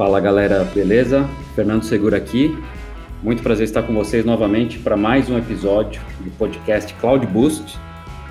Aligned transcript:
Fala 0.00 0.18
galera, 0.18 0.64
beleza? 0.64 1.28
Fernando 1.54 1.82
Segura 1.82 2.16
aqui. 2.16 2.58
Muito 3.22 3.42
prazer 3.42 3.64
estar 3.64 3.82
com 3.82 3.92
vocês 3.92 4.24
novamente 4.24 4.78
para 4.78 4.96
mais 4.96 5.28
um 5.28 5.36
episódio 5.36 6.00
do 6.20 6.30
podcast 6.38 6.94
Cloud 6.94 7.26
Boost. 7.26 7.78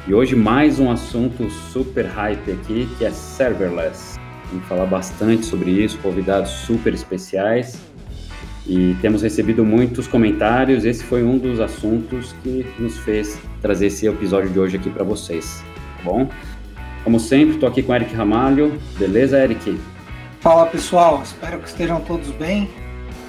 E 0.07 0.14
hoje 0.16 0.36
mais 0.36 0.79
um 0.79 0.89
assunto 0.89 1.47
super 1.71 2.07
hype 2.07 2.54
aqui, 2.54 2.89
que 2.97 3.05
é 3.05 3.11
serverless. 3.11 4.20
Vamos 4.50 4.66
falar 4.66 4.88
bastante 4.88 5.46
sobre 5.46 5.70
isso, 5.70 6.00
convidados 6.00 6.50
super 6.50 6.92
especiais. 6.92 7.79
E 8.65 8.96
temos 9.00 9.21
recebido 9.21 9.64
muitos 9.64 10.07
comentários. 10.07 10.86
Esse 10.86 11.04
foi 11.04 11.21
um 11.21 11.38
dos 11.38 11.60
assuntos 11.60 12.33
que 12.42 12.65
nos 12.79 12.97
fez 12.97 13.39
trazer 13.61 13.86
esse 13.86 14.07
episódio 14.07 14.50
de 14.50 14.60
hoje 14.60 14.78
aqui 14.78 14.89
para 14.89 15.04
vocês. 15.04 15.64
Tá 15.97 16.04
bom? 16.04 16.28
Como 17.04 17.20
sempre, 17.20 17.54
estou 17.54 17.70
aqui 17.70 17.83
com 17.83 17.92
o 17.92 17.96
Eric 17.96 18.15
Ramalho. 18.15 18.74
Beleza, 18.97 19.38
Eric? 19.38 19.78
Fala 20.42 20.66
pessoal, 20.68 21.21
espero 21.21 21.60
que 21.60 21.68
estejam 21.68 22.00
todos 22.00 22.29
bem. 22.29 22.70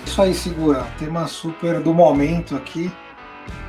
Isso 0.06 0.22
aí, 0.22 0.32
segura. 0.32 0.86
Tema 0.96 1.26
super 1.26 1.80
do 1.80 1.92
momento 1.92 2.54
aqui. 2.54 2.88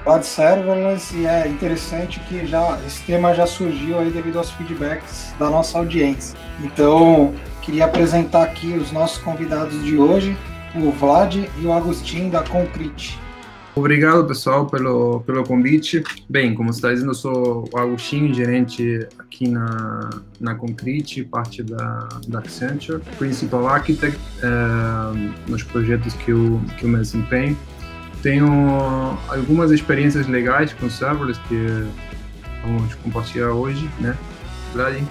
De 0.06 0.26
serverless 0.26 1.16
e 1.16 1.26
é 1.26 1.48
interessante 1.48 2.20
que 2.22 2.46
já 2.46 2.80
esse 2.86 3.02
tema 3.04 3.34
já 3.34 3.48
surgiu 3.48 3.98
aí 3.98 4.12
devido 4.12 4.38
aos 4.38 4.52
feedbacks 4.52 5.34
da 5.40 5.50
nossa 5.50 5.80
audiência. 5.80 6.38
Então, 6.60 7.34
queria 7.64 7.86
apresentar 7.86 8.44
aqui 8.44 8.74
os 8.74 8.92
nossos 8.92 9.18
convidados 9.18 9.84
de 9.84 9.98
hoje, 9.98 10.38
o 10.76 10.92
Vlad 10.92 11.36
e 11.36 11.66
o 11.66 11.74
Agostinho 11.74 12.30
da 12.30 12.44
Concrete. 12.44 13.20
Obrigado, 13.74 14.26
pessoal, 14.26 14.66
pelo, 14.66 15.22
pelo 15.22 15.46
convite. 15.46 16.04
Bem, 16.28 16.54
como 16.54 16.74
você 16.74 16.80
está 16.80 16.92
dizendo, 16.92 17.12
eu 17.12 17.16
sou 17.16 17.70
o 17.74 17.78
Agostinho, 17.78 18.34
gerente 18.34 19.08
aqui 19.18 19.48
na, 19.48 20.10
na 20.42 20.56
Concrete, 20.56 21.24
parte 21.24 21.64
da, 21.64 22.10
da 22.28 22.40
Accenture, 22.40 23.02
Principal 23.18 23.68
Architect 23.68 24.20
é, 24.44 25.50
nos 25.50 25.64
projetos 25.64 26.14
que 26.16 26.32
eu, 26.32 26.60
que 26.78 26.84
eu 26.84 26.90
me 26.90 26.98
desempenho. 26.98 27.58
Tenho 28.22 28.48
algumas 29.30 29.72
experiências 29.72 30.28
legais 30.28 30.74
com 30.74 30.90
serverless 30.90 31.40
que 31.48 31.88
vamos 32.62 32.94
compartilhar 32.96 33.52
hoje, 33.52 33.90
né? 34.00 34.16
Vlad? 34.74 35.02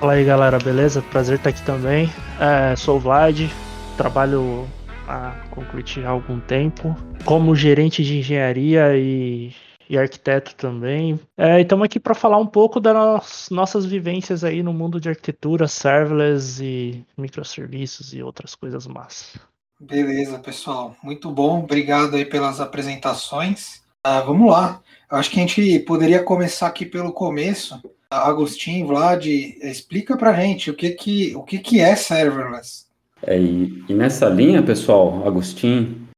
Fala 0.00 0.14
aí, 0.14 0.24
galera, 0.24 0.58
beleza? 0.58 1.02
Prazer 1.02 1.36
estar 1.36 1.50
aqui 1.50 1.62
também. 1.62 2.10
É, 2.40 2.74
sou 2.74 2.96
o 2.96 3.00
Vlad, 3.00 3.48
trabalho 3.96 4.66
a 5.08 5.30
Concrete 5.50 6.04
há 6.04 6.10
algum 6.10 6.38
tempo, 6.38 6.94
como 7.24 7.56
gerente 7.56 8.04
de 8.04 8.18
engenharia 8.18 8.94
e, 8.94 9.54
e 9.88 9.96
arquiteto 9.96 10.54
também. 10.54 11.18
É, 11.36 11.60
estamos 11.60 11.86
aqui 11.86 11.98
para 11.98 12.14
falar 12.14 12.36
um 12.36 12.46
pouco 12.46 12.78
das 12.78 13.48
nossas 13.50 13.86
vivências 13.86 14.44
aí 14.44 14.62
no 14.62 14.72
mundo 14.72 15.00
de 15.00 15.08
arquitetura, 15.08 15.66
serverless 15.66 16.62
e 16.62 17.04
microserviços 17.16 18.12
e 18.12 18.22
outras 18.22 18.54
coisas 18.54 18.86
más. 18.86 19.34
Beleza, 19.80 20.38
pessoal. 20.38 20.94
Muito 21.02 21.30
bom. 21.30 21.60
Obrigado 21.60 22.14
aí 22.14 22.24
pelas 22.24 22.60
apresentações. 22.60 23.76
Uh, 24.06 24.26
vamos 24.26 24.50
lá. 24.50 24.82
Acho 25.08 25.30
que 25.30 25.38
a 25.38 25.46
gente 25.46 25.78
poderia 25.80 26.22
começar 26.22 26.66
aqui 26.66 26.84
pelo 26.84 27.12
começo. 27.12 27.80
Agostinho, 28.10 28.86
Vlad, 28.86 29.26
explica 29.26 30.16
para 30.16 30.32
gente 30.32 30.70
o 30.70 30.74
que 30.74 30.90
que 30.90 31.36
o 31.36 31.42
que 31.42 31.58
que 31.58 31.80
é 31.80 31.94
serverless. 31.94 32.87
É, 33.28 33.38
e, 33.38 33.84
e, 33.86 33.92
nessa 33.92 34.26
linha, 34.26 34.62
pessoal, 34.62 35.28
Agostinho, 35.28 36.08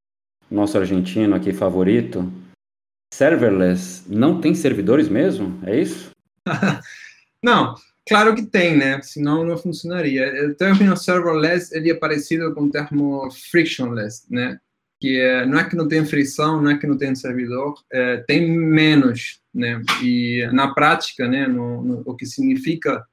nosso 0.49 0.77
argentino 0.77 1.35
aqui 1.35 1.51
favorito, 1.51 2.31
serverless 3.13 4.05
não 4.07 4.39
tem 4.39 4.55
servidores 4.55 5.09
mesmo? 5.09 5.59
É 5.67 5.77
isso? 5.77 6.11
não, 7.43 7.75
claro 8.07 8.33
que 8.33 8.45
tem, 8.45 8.77
né? 8.77 9.01
Senão 9.01 9.43
não 9.43 9.57
funcionaria. 9.57 10.47
O 10.47 10.55
termo 10.55 10.95
serverless 10.95 11.75
ele 11.75 11.91
é 11.91 11.95
parecido 11.95 12.55
com 12.55 12.61
o 12.63 12.71
termo 12.71 13.29
frictionless, 13.51 14.25
né? 14.29 14.57
Que 15.01 15.19
é, 15.19 15.45
não 15.45 15.59
é 15.59 15.67
que 15.67 15.75
não 15.75 15.89
tem 15.89 16.05
frição, 16.05 16.61
não 16.61 16.71
é 16.71 16.77
que 16.77 16.87
não 16.87 16.97
tem 16.97 17.13
servidor, 17.13 17.73
é, 17.91 18.23
tem 18.25 18.49
menos, 18.49 19.41
né? 19.53 19.81
E 20.01 20.47
na 20.53 20.73
prática, 20.73 21.27
né? 21.27 21.45
No, 21.45 21.83
no, 21.83 22.03
o 22.05 22.15
que 22.15 22.25
significa 22.25 23.05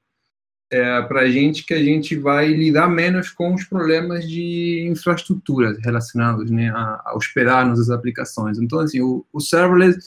é, 0.71 1.01
para 1.01 1.21
a 1.21 1.29
gente 1.29 1.65
que 1.65 1.73
a 1.73 1.83
gente 1.83 2.15
vai 2.15 2.47
lidar 2.49 2.87
menos 2.87 3.29
com 3.29 3.53
os 3.53 3.65
problemas 3.65 4.29
de 4.29 4.87
infraestrutura 4.87 5.77
relacionados 5.83 6.51
né, 6.51 6.69
a, 6.69 7.01
a 7.05 7.65
nossas 7.65 7.89
aplicações. 7.89 8.59
Então, 8.59 8.79
assim, 8.79 9.01
o, 9.01 9.25
o 9.33 9.39
serverless 9.39 9.97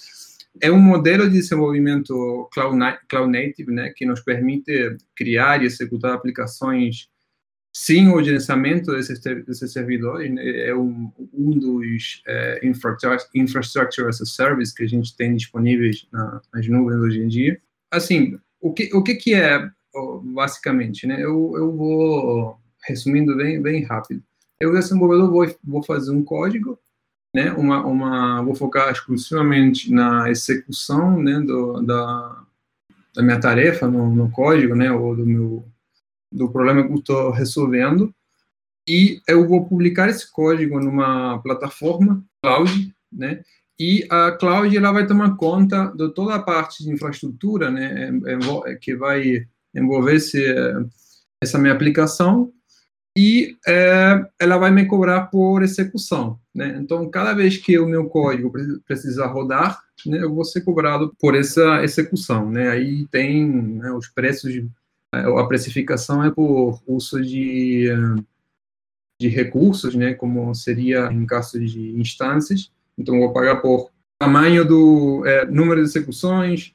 é 0.60 0.70
um 0.70 0.78
modelo 0.78 1.24
de 1.24 1.38
desenvolvimento 1.38 2.48
cloud, 2.52 2.78
cloud 3.08 3.30
native, 3.30 3.72
né, 3.72 3.92
que 3.96 4.06
nos 4.06 4.20
permite 4.20 4.96
criar 5.16 5.62
e 5.62 5.66
executar 5.66 6.12
aplicações 6.12 7.08
sem 7.74 8.12
o 8.12 8.22
gerenciamento 8.22 8.92
desses, 8.92 9.18
desses 9.18 9.72
servidores. 9.72 10.30
Né, 10.30 10.68
é 10.68 10.74
um, 10.74 11.10
um 11.32 11.50
dos 11.50 12.22
é, 12.26 12.60
infrastructure, 12.62 13.28
infrastructure 13.34 14.08
as 14.08 14.20
a 14.20 14.26
service 14.26 14.74
que 14.74 14.84
a 14.84 14.88
gente 14.88 15.16
tem 15.16 15.34
disponíveis 15.34 16.06
na, 16.12 16.40
nas 16.54 16.68
nuvens 16.68 17.00
hoje 17.00 17.18
em 17.18 17.28
dia. 17.28 17.60
Assim, 17.90 18.38
o 18.60 18.72
que, 18.72 18.94
o 18.94 19.02
que, 19.02 19.16
que 19.16 19.34
é 19.34 19.68
basicamente, 20.22 21.06
né? 21.06 21.16
Eu, 21.22 21.52
eu 21.56 21.76
vou 21.76 22.58
resumindo 22.84 23.36
bem, 23.36 23.60
bem 23.60 23.82
rápido. 23.84 24.22
Eu, 24.60 24.72
desenvolvedor, 24.72 25.30
vou, 25.30 25.56
vou 25.64 25.82
fazer 25.82 26.12
um 26.12 26.24
código, 26.24 26.78
né? 27.34 27.52
Uma, 27.52 27.84
uma, 27.84 28.42
vou 28.42 28.54
focar 28.54 28.90
exclusivamente 28.90 29.92
na 29.92 30.30
execução, 30.30 31.20
né? 31.20 31.40
Do, 31.40 31.82
da, 31.82 32.44
da 33.14 33.22
minha 33.22 33.40
tarefa 33.40 33.86
no, 33.86 34.14
no 34.14 34.30
código, 34.30 34.74
né? 34.74 34.90
Ou 34.92 35.16
do 35.16 35.26
meu 35.26 35.64
do 36.30 36.48
problema 36.50 36.82
que 36.82 36.90
eu 36.92 36.96
estou 36.96 37.30
resolvendo. 37.30 38.14
E 38.88 39.20
eu 39.28 39.46
vou 39.46 39.66
publicar 39.66 40.08
esse 40.08 40.30
código 40.30 40.80
numa 40.80 41.38
plataforma 41.40 42.24
cloud, 42.42 42.92
né? 43.12 43.42
E 43.78 44.06
a 44.10 44.32
cloud 44.32 44.76
ela 44.76 44.92
vai 44.92 45.06
tomar 45.06 45.36
conta 45.36 45.86
de 45.96 46.08
toda 46.14 46.34
a 46.34 46.42
parte 46.42 46.82
de 46.82 46.90
infraestrutura, 46.90 47.70
né? 47.70 48.10
É, 48.26 48.70
é, 48.70 48.74
que 48.76 48.94
vai 48.94 49.46
envolver 49.74 50.16
esse, 50.16 50.42
essa 51.42 51.58
minha 51.58 51.72
aplicação 51.72 52.52
e 53.16 53.56
é, 53.66 54.24
ela 54.40 54.56
vai 54.56 54.70
me 54.70 54.86
cobrar 54.86 55.26
por 55.26 55.62
execução. 55.62 56.38
Né? 56.54 56.78
Então, 56.80 57.08
cada 57.10 57.34
vez 57.34 57.58
que 57.58 57.78
o 57.78 57.86
meu 57.86 58.06
código 58.06 58.52
precisar 58.86 59.26
rodar, 59.26 59.82
né, 60.06 60.22
eu 60.22 60.34
vou 60.34 60.44
ser 60.44 60.62
cobrado 60.62 61.14
por 61.18 61.34
essa 61.34 61.82
execução. 61.82 62.50
Né? 62.50 62.70
Aí 62.70 63.06
tem 63.08 63.46
né, 63.46 63.92
os 63.92 64.08
preços, 64.08 64.52
de, 64.52 64.68
a 65.12 65.44
precificação 65.44 66.24
é 66.24 66.30
por 66.30 66.80
uso 66.86 67.20
de, 67.22 67.88
de 69.20 69.28
recursos, 69.28 69.94
né, 69.94 70.14
como 70.14 70.54
seria 70.54 71.12
em 71.12 71.26
caso 71.26 71.60
de 71.60 72.00
instâncias. 72.00 72.72
Então, 72.96 73.14
eu 73.14 73.22
vou 73.22 73.32
pagar 73.32 73.56
por 73.56 73.90
tamanho 74.18 74.64
do 74.64 75.26
é, 75.26 75.44
número 75.44 75.82
de 75.82 75.88
execuções, 75.88 76.74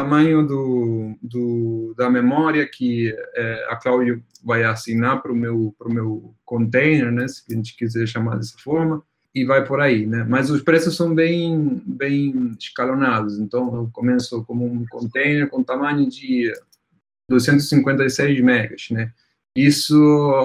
tamanho 0.00 0.46
do, 0.46 1.14
do, 1.22 1.94
da 1.96 2.08
memória 2.08 2.66
que 2.66 3.14
é, 3.34 3.66
a 3.68 3.76
Cláudia 3.76 4.20
vai 4.42 4.64
assinar 4.64 5.20
para 5.20 5.30
o 5.30 5.36
meu, 5.36 5.74
meu 5.86 6.34
container, 6.44 7.12
né, 7.12 7.28
se 7.28 7.42
a 7.50 7.54
gente 7.54 7.76
quiser 7.76 8.06
chamar 8.06 8.36
dessa 8.36 8.56
forma, 8.58 9.02
e 9.34 9.44
vai 9.44 9.64
por 9.64 9.80
aí, 9.80 10.06
né? 10.06 10.26
Mas 10.28 10.50
os 10.50 10.60
preços 10.62 10.96
são 10.96 11.14
bem, 11.14 11.80
bem 11.86 12.56
escalonados. 12.58 13.38
Então, 13.38 13.72
eu 13.76 13.90
começo 13.92 14.42
como 14.44 14.64
um 14.66 14.84
container 14.90 15.48
com 15.48 15.62
tamanho 15.62 16.08
de 16.08 16.52
256 17.28 18.40
megas, 18.40 18.88
né? 18.90 19.12
Isso 19.54 19.94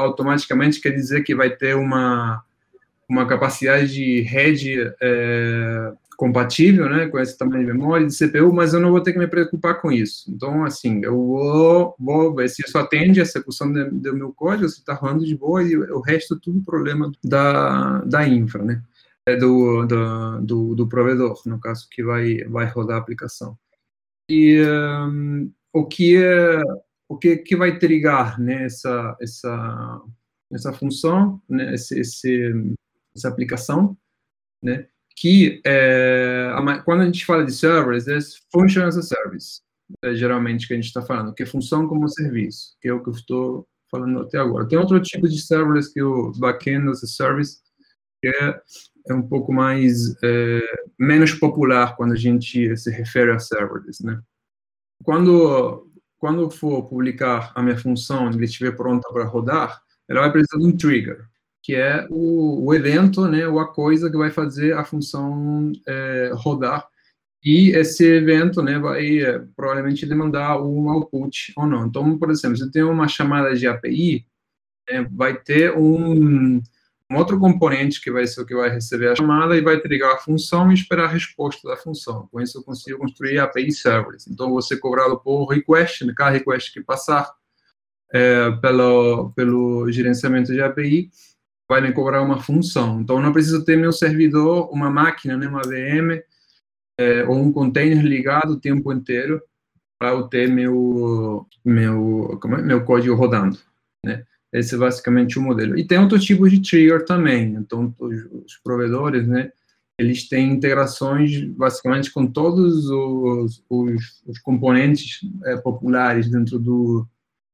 automaticamente 0.01 0.79
quer 0.79 0.91
dizer 0.91 1.23
que 1.23 1.33
vai 1.33 1.49
ter 1.49 1.75
uma, 1.75 2.43
uma 3.09 3.25
capacidade 3.25 3.91
de 3.91 4.21
rede 4.21 4.93
é, 5.01 5.93
compatível, 6.17 6.89
né, 6.89 7.07
com 7.07 7.19
esse 7.19 7.37
tamanho 7.37 7.65
de 7.65 7.73
memória 7.73 8.07
de 8.07 8.17
CPU, 8.17 8.53
mas 8.53 8.73
eu 8.73 8.79
não 8.79 8.91
vou 8.91 9.01
ter 9.01 9.13
que 9.13 9.19
me 9.19 9.27
preocupar 9.27 9.81
com 9.81 9.91
isso. 9.91 10.31
Então, 10.31 10.63
assim, 10.63 11.01
eu 11.03 11.15
vou, 11.15 11.95
vou 11.99 12.35
ver 12.35 12.49
se 12.49 12.61
isso 12.61 12.77
atende 12.77 13.19
a 13.19 13.23
execução 13.23 13.71
do, 13.71 14.15
meu 14.15 14.33
código, 14.33 14.69
se 14.69 14.79
está 14.79 14.93
rolando 14.93 15.25
de 15.25 15.35
boa, 15.35 15.63
e 15.63 15.75
o 15.75 15.99
resto 15.99 16.39
tudo 16.39 16.63
problema 16.63 17.11
da, 17.23 18.01
da 18.01 18.27
infra, 18.27 18.63
né, 18.63 18.81
é 19.27 19.35
do, 19.35 19.85
do, 19.85 20.41
do, 20.41 20.75
do 20.75 20.87
provedor, 20.87 21.41
no 21.45 21.59
caso, 21.59 21.87
que 21.89 22.03
vai, 22.03 22.37
vai 22.45 22.65
rodar 22.65 22.97
a 22.97 22.99
aplicação. 22.99 23.57
E 24.29 24.61
um, 24.61 25.51
o 25.73 25.85
que 25.85 26.17
é, 26.17 26.61
o 27.07 27.17
que, 27.17 27.37
que 27.37 27.55
vai 27.55 27.77
trigar 27.77 28.39
né, 28.39 28.65
essa, 28.65 29.15
essa, 29.21 30.01
essa 30.51 30.73
função, 30.73 31.41
né, 31.49 31.73
esse, 31.73 31.99
esse, 31.99 32.53
essa 33.15 33.27
aplicação, 33.27 33.97
né, 34.61 34.87
que 35.15 35.61
é, 35.65 36.51
quando 36.83 37.01
a 37.01 37.05
gente 37.05 37.25
fala 37.25 37.45
de 37.45 37.53
servers, 37.53 38.07
é 38.07 38.19
function 38.51 38.85
as 38.85 38.97
a 38.97 39.01
service, 39.01 39.61
é, 40.03 40.13
geralmente 40.13 40.67
que 40.67 40.73
a 40.73 40.75
gente 40.75 40.87
está 40.87 41.01
falando, 41.01 41.33
que 41.33 41.43
é 41.43 41.45
função 41.45 41.87
como 41.87 42.09
serviço, 42.09 42.75
que 42.81 42.89
é 42.89 42.93
o 42.93 43.01
que 43.01 43.09
eu 43.09 43.13
estou 43.13 43.67
falando 43.89 44.19
até 44.21 44.37
agora. 44.37 44.67
Tem 44.67 44.77
outro 44.77 44.99
tipo 45.01 45.27
de 45.27 45.39
serverless 45.39 45.91
que 45.93 45.99
é 45.99 46.03
o 46.03 46.31
backend 46.33 46.89
as 46.89 47.03
a 47.03 47.07
service, 47.07 47.61
que 48.21 48.27
é, 48.27 48.61
é 49.07 49.13
um 49.13 49.21
pouco 49.27 49.53
mais 49.53 50.15
é, 50.23 50.61
menos 50.99 51.33
popular 51.33 51.95
quando 51.95 52.13
a 52.13 52.17
gente 52.17 52.75
se 52.75 52.91
refere 52.91 53.31
a 53.31 53.39
serverless, 53.39 54.05
né? 54.05 54.19
Quando 55.03 55.91
quando 56.17 56.41
eu 56.41 56.49
for 56.49 56.87
publicar 56.87 57.51
a 57.53 57.61
minha 57.61 57.77
função 57.77 58.31
e 58.31 58.33
ela 58.33 58.45
estiver 58.45 58.71
pronta 58.71 59.07
para 59.13 59.25
rodar, 59.25 59.79
ela 60.09 60.21
vai 60.21 60.31
precisar 60.31 60.57
de 60.57 60.65
um 60.65 60.75
trigger 60.75 61.27
que 61.65 61.73
é 61.73 62.05
o, 62.11 62.67
o 62.67 62.75
evento, 62.75 63.27
né, 63.27 63.47
ou 63.47 63.57
a 63.59 63.67
coisa 63.67 64.07
que 64.07 64.15
vai 64.15 64.29
fazer 64.29 64.77
a 64.77 64.85
função 64.85 65.71
é, 65.87 66.29
rodar. 66.35 66.87
E 67.43 67.71
esse 67.71 68.05
evento 68.05 68.61
né, 68.61 68.77
vai 68.77 69.17
é, 69.17 69.39
provavelmente 69.55 70.05
demandar 70.05 70.61
um 70.61 70.87
output 70.91 71.53
ou 71.57 71.65
não. 71.65 71.87
Então, 71.87 72.19
por 72.19 72.29
exemplo, 72.29 72.55
se 72.55 72.71
tem 72.71 72.83
uma 72.83 73.07
chamada 73.07 73.55
de 73.55 73.67
API, 73.67 74.27
né, 74.87 75.09
vai 75.11 75.41
ter 75.41 75.75
um, 75.75 76.61
um 77.11 77.15
outro 77.17 77.39
componente 77.39 77.99
que 77.99 78.11
vai 78.11 78.27
ser 78.27 78.41
o 78.41 78.45
que 78.45 78.55
vai 78.55 78.69
receber 78.69 79.07
a 79.07 79.15
chamada 79.15 79.57
e 79.57 79.61
vai 79.61 79.79
trigar 79.79 80.13
a 80.13 80.19
função 80.19 80.69
e 80.69 80.75
esperar 80.75 81.05
a 81.05 81.13
resposta 81.13 81.67
da 81.67 81.75
função. 81.75 82.29
Com 82.31 82.39
isso, 82.39 82.59
eu 82.59 82.63
consigo 82.63 82.99
construir 82.99 83.39
API 83.39 83.71
servers. 83.71 84.27
Então, 84.27 84.51
você 84.51 84.77
cobrado 84.77 85.19
por 85.19 85.47
request, 85.47 86.05
né, 86.05 86.13
cada 86.15 86.29
request 86.29 86.71
que 86.71 86.83
passar 86.83 87.27
é, 88.13 88.51
pelo, 88.51 89.31
pelo 89.31 89.91
gerenciamento 89.91 90.53
de 90.53 90.61
API, 90.61 91.09
vai 91.69 91.81
me 91.81 91.91
cobrar 91.91 92.21
uma 92.21 92.41
função. 92.41 93.01
Então, 93.01 93.21
não 93.21 93.33
preciso 93.33 93.65
ter 93.65 93.77
meu 93.77 93.91
servidor, 93.91 94.71
uma 94.71 94.89
máquina, 94.89 95.35
né, 95.35 95.47
uma 95.47 95.61
VM, 95.61 96.21
é, 96.99 97.23
ou 97.25 97.37
um 97.37 97.51
container 97.51 98.03
ligado 98.03 98.51
o 98.51 98.59
tempo 98.59 98.91
inteiro 98.93 99.41
para 99.99 100.11
eu 100.11 100.23
ter 100.23 100.49
meu, 100.49 101.47
meu, 101.63 102.39
é? 102.43 102.61
meu 102.61 102.83
código 102.83 103.15
rodando, 103.15 103.57
né? 104.05 104.23
Esse 104.53 104.75
é 104.75 104.77
basicamente 104.77 105.37
o 105.37 105.41
modelo. 105.41 105.77
E 105.77 105.85
tem 105.85 105.99
outros 105.99 106.23
tipos 106.23 106.49
de 106.49 106.61
trigger 106.61 107.03
também. 107.03 107.55
Então, 107.55 107.93
os, 107.99 108.25
os 108.31 108.55
provedores, 108.63 109.27
né, 109.27 109.51
eles 109.99 110.29
têm 110.29 110.51
integrações 110.51 111.43
basicamente 111.51 112.11
com 112.11 112.25
todos 112.27 112.89
os, 112.89 113.63
os, 113.69 114.23
os 114.25 114.39
componentes 114.39 115.19
é, 115.45 115.57
populares 115.57 116.29
dentro 116.29 116.57
do, 116.57 117.05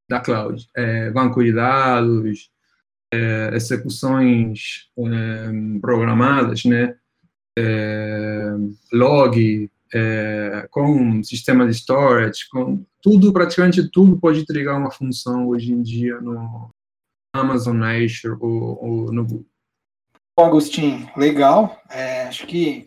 da 0.08 0.20
cloud. 0.20 0.68
É, 0.76 1.10
banco 1.10 1.44
de 1.44 1.52
dados, 1.52 2.51
é, 3.14 3.52
execuções 3.54 4.90
é, 4.98 5.80
programadas, 5.80 6.64
né, 6.66 6.96
é, 7.58 8.52
log, 8.94 9.70
com 10.70 11.22
sistema 11.22 11.68
de 11.68 11.74
storage, 11.74 12.48
com 12.50 12.82
tudo, 13.02 13.34
praticamente 13.34 13.90
tudo 13.90 14.18
pode 14.18 14.40
entregar 14.40 14.78
uma 14.78 14.90
função 14.90 15.48
hoje 15.50 15.74
em 15.74 15.82
dia 15.82 16.22
no, 16.22 16.72
Amazon, 17.34 17.82
Azure 17.84 18.38
ou, 18.40 18.84
ou 18.84 19.12
no 19.12 19.24
Google. 19.24 19.46
Agostinho, 20.38 21.10
legal. 21.16 21.80
É, 21.90 22.24
acho 22.24 22.46
que 22.48 22.86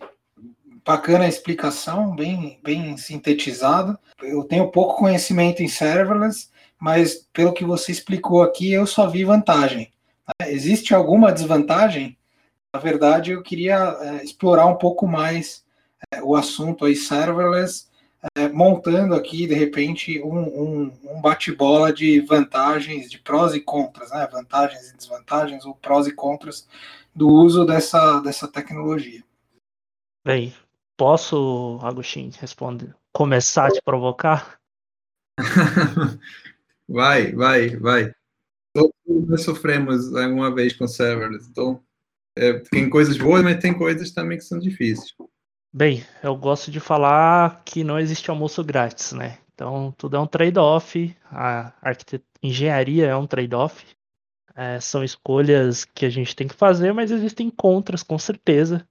bacana 0.84 1.24
a 1.24 1.28
explicação, 1.28 2.14
bem, 2.14 2.58
bem 2.62 2.96
sintetizada. 2.96 3.98
Eu 4.22 4.44
tenho 4.44 4.70
pouco 4.70 4.96
conhecimento 4.96 5.62
em 5.62 5.68
serverless, 5.68 6.48
mas 6.78 7.26
pelo 7.32 7.52
que 7.52 7.64
você 7.64 7.92
explicou 7.92 8.42
aqui, 8.42 8.72
eu 8.72 8.86
só 8.86 9.08
vi 9.08 9.24
vantagem. 9.24 9.90
Existe 10.46 10.94
alguma 10.94 11.32
desvantagem? 11.32 12.18
Na 12.72 12.80
verdade, 12.80 13.32
eu 13.32 13.42
queria 13.42 13.96
é, 14.00 14.24
explorar 14.24 14.66
um 14.66 14.76
pouco 14.76 15.06
mais 15.06 15.64
é, 16.12 16.22
o 16.22 16.34
assunto 16.34 16.84
aí 16.84 16.96
serverless 16.96 17.86
é, 18.36 18.48
montando 18.48 19.14
aqui, 19.14 19.46
de 19.46 19.54
repente, 19.54 20.20
um, 20.22 20.38
um, 20.38 20.98
um 21.04 21.20
bate-bola 21.20 21.92
de 21.92 22.20
vantagens, 22.20 23.10
de 23.10 23.18
prós 23.18 23.54
e 23.54 23.60
contras, 23.60 24.10
né? 24.10 24.26
vantagens 24.30 24.90
e 24.90 24.96
desvantagens, 24.96 25.64
ou 25.66 25.74
prós 25.74 26.06
e 26.06 26.12
contras 26.12 26.66
do 27.14 27.28
uso 27.28 27.66
dessa, 27.66 28.20
dessa 28.20 28.48
tecnologia. 28.48 29.22
Bem, 30.24 30.54
posso, 30.96 31.78
Agostinho, 31.82 32.32
responder, 32.40 32.94
começar 33.12 33.66
a 33.66 33.70
te 33.70 33.82
provocar? 33.82 34.58
vai, 36.88 37.32
vai, 37.32 37.76
vai. 37.76 38.14
Nós 39.06 39.42
sofremos 39.42 40.14
alguma 40.14 40.54
vez 40.54 40.72
com 40.72 40.86
serverless, 40.88 41.48
então 41.48 41.80
é, 42.36 42.54
tem 42.54 42.90
coisas 42.90 43.16
boas, 43.16 43.42
mas 43.42 43.60
tem 43.60 43.72
coisas 43.72 44.10
também 44.10 44.38
que 44.38 44.44
são 44.44 44.58
difíceis. 44.58 45.14
Bem, 45.72 46.04
eu 46.22 46.36
gosto 46.36 46.70
de 46.70 46.80
falar 46.80 47.62
que 47.64 47.82
não 47.84 47.98
existe 47.98 48.30
almoço 48.30 48.62
grátis, 48.62 49.12
né? 49.12 49.38
Então, 49.54 49.92
tudo 49.96 50.16
é 50.16 50.20
um 50.20 50.26
trade-off. 50.26 51.16
A 51.30 51.72
engenharia 52.42 53.06
é 53.06 53.16
um 53.16 53.26
trade-off. 53.26 53.84
É, 54.56 54.78
são 54.80 55.02
escolhas 55.02 55.84
que 55.84 56.06
a 56.06 56.10
gente 56.10 56.34
tem 56.34 56.46
que 56.46 56.54
fazer, 56.54 56.92
mas 56.92 57.10
existem 57.10 57.50
contras, 57.50 58.02
com 58.02 58.18
certeza. 58.18 58.86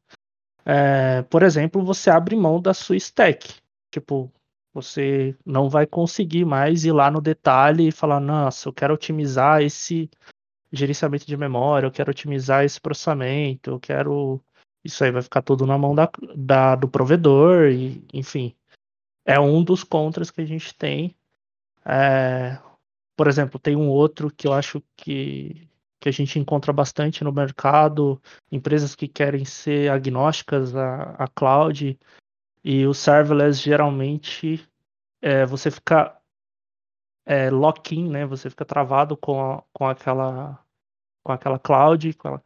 É, 0.66 1.22
por 1.24 1.44
exemplo, 1.44 1.84
você 1.84 2.10
abre 2.10 2.36
mão 2.36 2.62
da 2.62 2.74
sua 2.74 2.96
stack. 2.96 3.56
Tipo, 3.92 4.32
você 4.74 5.36
não 5.46 5.70
vai 5.70 5.86
conseguir 5.86 6.46
mais 6.46 6.84
ir 6.86 6.92
lá 6.92 7.12
no 7.12 7.22
detalhe 7.22 7.88
e 7.88 7.92
falar: 7.92 8.20
nossa, 8.20 8.70
eu 8.70 8.74
quero 8.74 8.94
otimizar 8.94 9.62
esse 9.62 10.10
gerenciamento 10.72 11.28
de 11.28 11.38
memória, 11.38 11.88
eu 11.88 11.92
quero 11.92 12.12
otimizar 12.12 12.64
esse 12.64 12.82
processamento, 12.82 13.70
eu 13.72 13.80
quero 13.80 14.42
isso 14.84 15.04
aí 15.04 15.12
vai 15.12 15.22
ficar 15.22 15.42
tudo 15.42 15.66
na 15.66 15.78
mão 15.78 15.96
da, 15.96 16.10
da, 16.36 16.76
do 16.76 16.88
provedor, 16.90 17.70
e, 17.70 18.04
enfim. 18.14 18.54
É 19.26 19.40
um 19.40 19.64
dos 19.64 19.84
contras 19.84 20.30
que 20.30 20.42
a 20.42 20.46
gente 20.46 20.76
tem. 20.76 21.16
É, 21.86 22.60
por 23.16 23.28
exemplo, 23.28 23.58
tem 23.60 23.76
um 23.76 23.88
outro 23.88 24.30
que 24.30 24.48
eu 24.48 24.54
acho 24.54 24.84
que, 24.98 25.70
que 26.02 26.10
a 26.10 26.12
gente 26.12 26.38
encontra 26.38 26.74
bastante 26.74 27.24
no 27.24 27.32
mercado, 27.32 28.22
empresas 28.52 28.96
que 28.96 29.08
querem 29.08 29.46
ser 29.46 29.90
agnósticas 29.90 30.76
à, 30.76 31.12
à 31.12 31.28
cloud, 31.30 31.98
e 32.64 32.86
o 32.88 32.94
serverless 32.94 33.62
geralmente 33.62 34.68
é, 35.22 35.46
você 35.46 35.70
fica 35.72 36.18
é, 37.26 37.50
lock-in, 37.50 38.10
né? 38.10 38.26
Você 38.26 38.50
fica 38.50 38.66
travado 38.66 39.18
com, 39.18 39.40
a, 39.42 39.64
com 39.74 39.88
aquela 39.88 40.60
com 41.24 41.32
aquela 41.32 41.58
cloud, 41.58 42.14
com 42.14 42.28
aquela, 42.28 42.44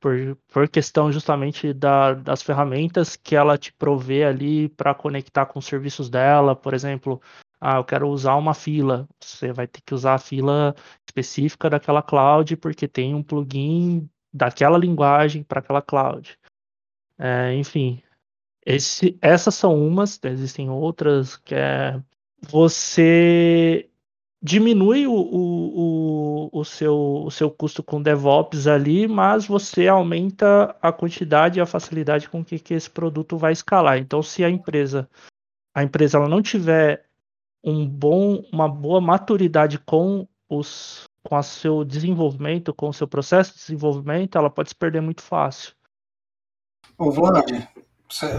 por, 0.00 0.36
por 0.48 0.68
questão 0.68 1.10
justamente 1.12 1.72
da, 1.72 2.14
das 2.14 2.42
ferramentas 2.42 3.16
que 3.16 3.36
ela 3.36 3.56
te 3.56 3.72
provê 3.72 4.24
ali 4.24 4.68
para 4.68 4.94
conectar 4.94 5.46
com 5.46 5.58
os 5.58 5.66
serviços 5.66 6.10
dela. 6.10 6.54
Por 6.54 6.74
exemplo, 6.74 7.20
ah, 7.60 7.76
eu 7.76 7.84
quero 7.84 8.08
usar 8.08 8.34
uma 8.36 8.54
fila. 8.54 9.08
Você 9.20 9.52
vai 9.52 9.66
ter 9.66 9.80
que 9.80 9.94
usar 9.94 10.14
a 10.14 10.18
fila 10.18 10.74
específica 11.06 11.70
daquela 11.70 12.02
cloud, 12.02 12.56
porque 12.56 12.86
tem 12.88 13.14
um 13.14 13.22
plugin 13.22 14.08
daquela 14.32 14.78
linguagem 14.78 15.42
para 15.42 15.60
aquela 15.60 15.80
cloud. 15.80 16.38
É, 17.18 17.54
enfim, 17.54 18.02
esse, 18.66 19.16
essas 19.22 19.54
são 19.54 19.78
umas, 19.86 20.18
existem 20.24 20.68
outras 20.68 21.36
que 21.36 21.54
é 21.54 22.02
você 22.48 23.88
diminui 24.42 25.06
o, 25.06 25.12
o, 25.12 26.50
o, 26.52 26.60
o, 26.60 26.64
seu, 26.64 27.24
o 27.24 27.30
seu 27.30 27.50
custo 27.50 27.82
com 27.82 28.02
DevOps 28.02 28.66
ali, 28.66 29.08
mas 29.08 29.46
você 29.46 29.88
aumenta 29.88 30.76
a 30.82 30.92
quantidade 30.92 31.58
e 31.58 31.62
a 31.62 31.66
facilidade 31.66 32.28
com 32.28 32.44
que, 32.44 32.58
que 32.58 32.74
esse 32.74 32.90
produto 32.90 33.38
vai 33.38 33.52
escalar. 33.52 33.98
Então, 33.98 34.22
se 34.22 34.44
a 34.44 34.50
empresa 34.50 35.08
a 35.74 35.82
empresa 35.82 36.18
ela 36.18 36.28
não 36.28 36.40
tiver 36.42 37.04
um 37.62 37.86
bom, 37.86 38.42
uma 38.52 38.68
boa 38.68 39.00
maturidade 39.00 39.78
com 39.78 40.26
os 40.48 41.08
com 41.22 41.36
o 41.36 41.42
seu 41.42 41.84
desenvolvimento, 41.84 42.72
com 42.72 42.88
o 42.88 42.92
seu 42.92 43.08
processo 43.08 43.52
de 43.52 43.58
desenvolvimento, 43.58 44.38
ela 44.38 44.48
pode 44.48 44.68
se 44.68 44.74
perder 44.76 45.00
muito 45.02 45.22
fácil. 45.22 45.74
Ô, 46.96 47.10
Vlad, 47.10 47.66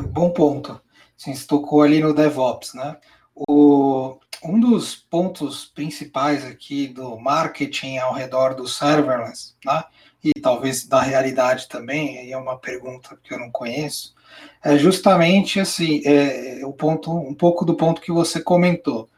bom 0.09 0.29
ponto. 0.29 0.79
Você 1.17 1.33
tocou 1.45 1.81
ali 1.81 1.99
no 1.99 2.13
DevOps, 2.13 2.73
né? 2.73 2.97
O, 3.35 4.19
um 4.43 4.59
dos 4.59 4.95
pontos 4.95 5.65
principais 5.65 6.45
aqui 6.45 6.87
do 6.87 7.17
marketing 7.17 7.97
ao 7.97 8.13
redor 8.13 8.55
do 8.55 8.67
serverless, 8.67 9.55
né, 9.65 9.83
e 10.23 10.31
talvez 10.41 10.85
da 10.85 11.01
realidade 11.01 11.67
também, 11.67 12.17
aí 12.17 12.31
é 12.31 12.37
uma 12.37 12.57
pergunta 12.57 13.17
que 13.23 13.33
eu 13.33 13.39
não 13.39 13.51
conheço, 13.51 14.15
é 14.63 14.77
justamente 14.77 15.59
assim, 15.59 16.01
é, 16.05 16.61
o 16.63 16.73
ponto, 16.73 17.15
um 17.15 17.33
pouco 17.33 17.63
do 17.65 17.75
ponto 17.75 18.01
que 18.01 18.11
você 18.11 18.41
comentou. 18.41 19.09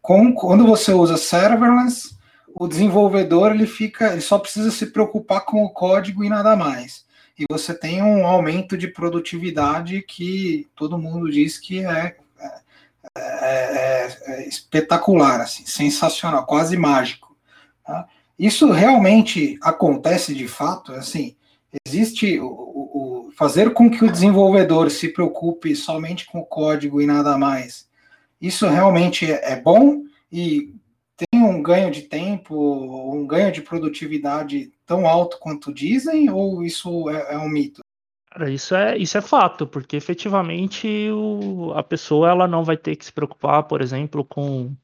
Com, 0.00 0.32
quando 0.34 0.66
você 0.66 0.92
usa 0.92 1.16
serverless, 1.16 2.16
o 2.54 2.66
desenvolvedor 2.66 3.52
ele 3.52 3.66
fica, 3.66 4.12
ele 4.12 4.20
só 4.20 4.38
precisa 4.38 4.70
se 4.70 4.86
preocupar 4.86 5.44
com 5.44 5.64
o 5.64 5.70
código 5.70 6.22
e 6.22 6.28
nada 6.28 6.54
mais. 6.56 7.04
E 7.38 7.44
você 7.50 7.74
tem 7.74 8.02
um 8.02 8.26
aumento 8.26 8.76
de 8.76 8.88
produtividade 8.88 10.02
que 10.02 10.68
todo 10.76 10.98
mundo 10.98 11.30
diz 11.30 11.58
que 11.58 11.84
é 11.84 12.16
é, 13.14 13.20
é, 13.20 14.16
é, 14.26 14.48
espetacular, 14.48 15.40
assim, 15.40 15.66
sensacional, 15.66 16.46
quase 16.46 16.76
mágico. 16.76 17.36
Tá? 17.84 18.06
Isso 18.38 18.70
realmente 18.70 19.58
acontece 19.60 20.34
de 20.34 20.48
fato, 20.48 20.92
assim, 20.92 21.36
existe 21.84 22.38
o, 22.40 22.46
o, 22.46 23.26
o, 23.28 23.30
fazer 23.32 23.74
com 23.74 23.90
que 23.90 24.04
o 24.04 24.10
desenvolvedor 24.10 24.90
se 24.90 25.08
preocupe 25.08 25.76
somente 25.76 26.26
com 26.26 26.38
o 26.38 26.46
código 26.46 27.02
e 27.02 27.06
nada 27.06 27.36
mais. 27.36 27.86
Isso 28.40 28.66
realmente 28.66 29.30
é, 29.30 29.52
é 29.52 29.60
bom 29.60 30.04
e 30.30 30.74
tem 31.16 31.42
um 31.42 31.62
ganho 31.62 31.90
de 31.90 32.02
tempo, 32.02 33.14
um 33.14 33.26
ganho 33.26 33.52
de 33.52 33.60
produtividade 33.60 34.72
tão 34.92 35.06
alto 35.06 35.38
quanto 35.38 35.72
dizem, 35.72 36.28
ou 36.28 36.62
isso 36.62 37.08
é, 37.08 37.34
é 37.34 37.38
um 37.38 37.48
mito? 37.48 37.80
Cara, 38.30 38.50
isso 38.50 38.74
é, 38.74 38.98
isso 38.98 39.16
é 39.16 39.22
fato, 39.22 39.66
porque 39.66 39.96
efetivamente 39.96 40.86
o, 41.10 41.72
a 41.74 41.82
pessoa 41.82 42.28
ela 42.28 42.46
não 42.46 42.62
vai 42.62 42.76
ter 42.76 42.94
que 42.96 43.06
se 43.06 43.12
preocupar, 43.12 43.62
por 43.62 43.80
exemplo, 43.80 44.22
com 44.22 44.76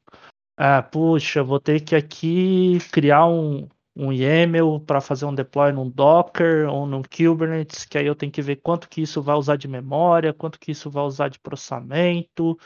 ah, 0.57 0.81
puxa, 0.81 1.43
vou 1.43 1.59
ter 1.59 1.81
que 1.81 1.95
aqui 1.95 2.79
criar 2.91 3.27
um, 3.27 3.67
um 3.95 4.11
YAML 4.11 4.79
para 4.79 4.99
fazer 4.99 5.25
um 5.25 5.33
deploy 5.33 5.71
num 5.71 5.89
Docker 5.89 6.67
ou 6.67 6.87
num 6.87 7.03
Kubernetes, 7.03 7.85
que 7.85 7.97
aí 7.97 8.07
eu 8.07 8.15
tenho 8.15 8.31
que 8.31 8.41
ver 8.41 8.57
quanto 8.57 8.89
que 8.89 9.01
isso 9.01 9.21
vai 9.21 9.35
usar 9.35 9.57
de 9.57 9.67
memória, 9.67 10.33
quanto 10.33 10.59
que 10.59 10.71
isso 10.71 10.89
vai 10.89 11.03
usar 11.03 11.29
de 11.29 11.39
processamento, 11.39 12.57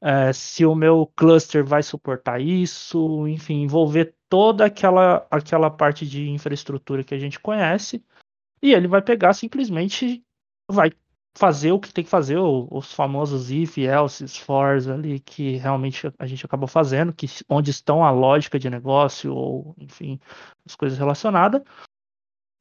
é, 0.00 0.32
se 0.32 0.64
o 0.64 0.74
meu 0.74 1.06
cluster 1.14 1.64
vai 1.64 1.82
suportar 1.82 2.40
isso, 2.40 3.26
enfim, 3.28 3.62
envolver 3.62 4.14
toda 4.28 4.66
aquela, 4.66 5.26
aquela 5.30 5.70
parte 5.70 6.06
de 6.06 6.28
infraestrutura 6.28 7.02
que 7.02 7.14
a 7.14 7.18
gente 7.18 7.40
conhece, 7.40 8.04
e 8.62 8.72
ele 8.72 8.88
vai 8.88 9.00
pegar 9.00 9.32
simplesmente, 9.32 10.24
vai 10.70 10.92
fazer 11.36 11.70
o 11.70 11.78
que 11.78 11.92
tem 11.92 12.02
que 12.02 12.10
fazer, 12.10 12.36
os 12.38 12.92
famosos 12.92 13.50
if, 13.50 13.78
else, 13.78 14.26
fors 14.40 14.88
ali, 14.88 15.20
que 15.20 15.56
realmente 15.56 16.12
a 16.18 16.26
gente 16.26 16.44
acabou 16.44 16.66
fazendo, 16.66 17.12
que 17.12 17.26
onde 17.48 17.70
estão 17.70 18.04
a 18.04 18.10
lógica 18.10 18.58
de 18.58 18.68
negócio, 18.68 19.32
ou 19.32 19.74
enfim, 19.78 20.18
as 20.66 20.74
coisas 20.74 20.98
relacionadas. 20.98 21.62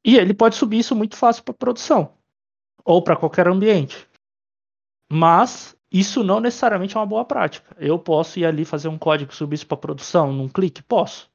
E 0.05 0.15
ele 0.15 0.33
pode 0.33 0.55
subir 0.55 0.79
isso 0.79 0.95
muito 0.95 1.15
fácil 1.15 1.43
para 1.43 1.53
produção, 1.53 2.13
ou 2.85 3.01
para 3.01 3.15
qualquer 3.15 3.47
ambiente. 3.47 4.07
Mas 5.11 5.75
isso 5.91 6.23
não 6.23 6.39
necessariamente 6.39 6.95
é 6.95 6.99
uma 6.99 7.05
boa 7.05 7.25
prática. 7.25 7.75
Eu 7.79 7.97
posso 7.97 8.39
ir 8.39 8.45
ali 8.45 8.63
fazer 8.63 8.89
um 8.89 8.97
código 8.97 9.33
subir 9.33 9.55
isso 9.55 9.67
para 9.67 9.77
produção 9.77 10.31
num 10.31 10.47
clique? 10.47 10.83
Posso. 10.83 11.31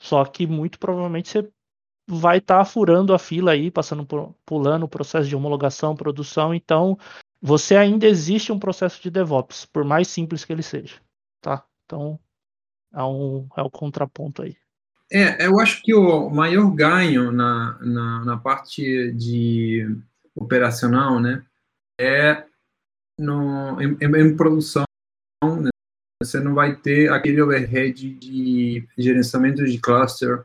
Só 0.00 0.24
que 0.24 0.46
muito 0.46 0.78
provavelmente 0.78 1.30
você 1.30 1.48
vai 2.08 2.38
estar 2.38 2.58
tá 2.58 2.64
furando 2.64 3.14
a 3.14 3.18
fila 3.18 3.52
aí, 3.52 3.70
passando 3.70 4.04
por, 4.04 4.34
pulando 4.44 4.84
o 4.84 4.88
processo 4.88 5.28
de 5.28 5.36
homologação, 5.36 5.94
produção, 5.94 6.54
então 6.54 6.98
você 7.40 7.76
ainda 7.76 8.06
existe 8.06 8.50
um 8.50 8.58
processo 8.58 9.00
de 9.00 9.10
DevOps, 9.10 9.66
por 9.66 9.84
mais 9.84 10.08
simples 10.08 10.44
que 10.44 10.52
ele 10.52 10.62
seja, 10.62 10.96
tá? 11.40 11.64
Então 11.84 12.18
é 12.92 13.02
um 13.02 13.46
é 13.56 13.62
o 13.62 13.70
contraponto 13.70 14.42
aí. 14.42 14.56
É, 15.12 15.46
eu 15.46 15.58
acho 15.58 15.82
que 15.82 15.92
o 15.92 16.30
maior 16.30 16.70
ganho 16.70 17.32
na, 17.32 17.78
na, 17.80 18.24
na 18.24 18.36
parte 18.36 19.12
de 19.12 19.84
operacional, 20.34 21.20
né, 21.20 21.44
é 22.00 22.44
no, 23.18 23.80
em, 23.80 23.98
em 24.00 24.36
produção, 24.36 24.84
né, 25.42 25.69
você 26.22 26.38
não 26.38 26.54
vai 26.54 26.76
ter 26.76 27.10
aquele 27.10 27.40
overhead 27.40 28.10
de 28.10 28.86
gerenciamento 28.96 29.64
de 29.64 29.78
cluster, 29.78 30.44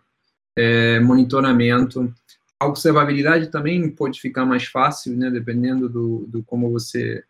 é, 0.58 1.00
monitoramento. 1.02 2.14
A 2.60 2.66
observabilidade 2.66 3.48
também 3.48 3.90
pode 3.90 4.22
ficar 4.22 4.46
mais 4.46 4.66
fácil, 4.66 5.18
né, 5.18 5.30
dependendo 5.30 5.90
do, 5.90 6.26
do 6.28 6.44
como 6.44 6.72
você 6.72 7.24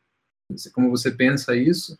como 0.74 0.92
você 0.92 1.10
pensa 1.10 1.56
isso. 1.56 1.98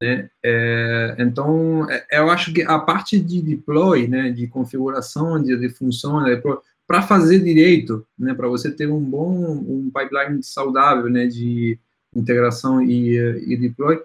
Né? 0.00 0.30
É, 0.42 1.14
então, 1.18 1.86
é, 1.90 2.18
eu 2.18 2.30
acho 2.30 2.54
que 2.54 2.62
a 2.62 2.78
parte 2.78 3.20
de 3.20 3.42
deploy, 3.42 4.08
né, 4.08 4.30
de 4.30 4.46
configuração 4.46 5.40
de, 5.42 5.54
de 5.58 5.68
função, 5.68 6.22
né, 6.22 6.40
para 6.86 7.02
fazer 7.02 7.38
direito, 7.40 8.06
né, 8.18 8.32
para 8.32 8.48
você 8.48 8.72
ter 8.72 8.88
um 8.88 8.98
bom 8.98 9.30
um 9.30 9.90
pipeline 9.94 10.42
saudável, 10.42 11.10
né, 11.10 11.26
de 11.26 11.78
integração 12.16 12.80
e, 12.80 13.14
e 13.46 13.56
deploy, 13.58 14.02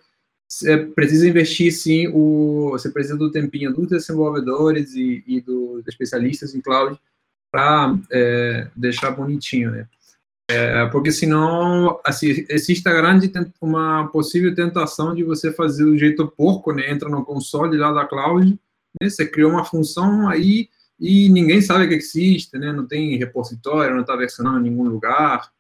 você 0.48 0.78
precisa 0.78 1.28
investir 1.28 1.72
sim 1.74 2.08
o 2.08 2.70
você 2.72 2.90
precisa 2.90 3.18
do 3.18 3.32
tempinho 3.32 3.74
dos 3.74 3.90
desenvolvedores 3.90 4.94
e, 4.96 5.24
e 5.28 5.42
dos 5.42 5.86
especialistas 5.86 6.56
em 6.56 6.62
cloud 6.62 6.98
para 7.52 7.98
é, 8.12 8.70
deixar 8.76 9.12
bonitinho 9.12 9.72
né? 9.72 9.88
É, 10.50 10.86
porque 10.86 11.12
senão 11.12 12.00
assim 12.06 12.46
existe 12.48 12.88
a 12.88 12.94
grande 12.94 13.30
uma 13.60 14.08
possível 14.08 14.56
tentação 14.56 15.14
de 15.14 15.22
você 15.22 15.52
fazer 15.52 15.84
do 15.84 15.98
jeito 15.98 16.26
porco 16.26 16.72
né? 16.72 16.90
Entra 16.90 17.10
no 17.10 17.26
console 17.26 17.78
lá 17.78 17.92
da 17.92 18.06
cloud 18.06 18.58
né? 19.02 19.10
você 19.10 19.26
criou 19.28 19.52
uma 19.52 19.66
função 19.66 20.30
aí 20.30 20.70
e 20.98 21.28
ninguém 21.28 21.62
sabe 21.62 21.90
que 21.90 21.96
existe 21.96 22.58
né? 22.58 22.72
Não 22.72 22.88
tem 22.88 23.18
repositório 23.18 23.94
não 23.94 24.02
está 24.02 24.16
versionando 24.16 24.66
em 24.66 24.70
nenhum 24.70 24.88
lugar 24.88 25.52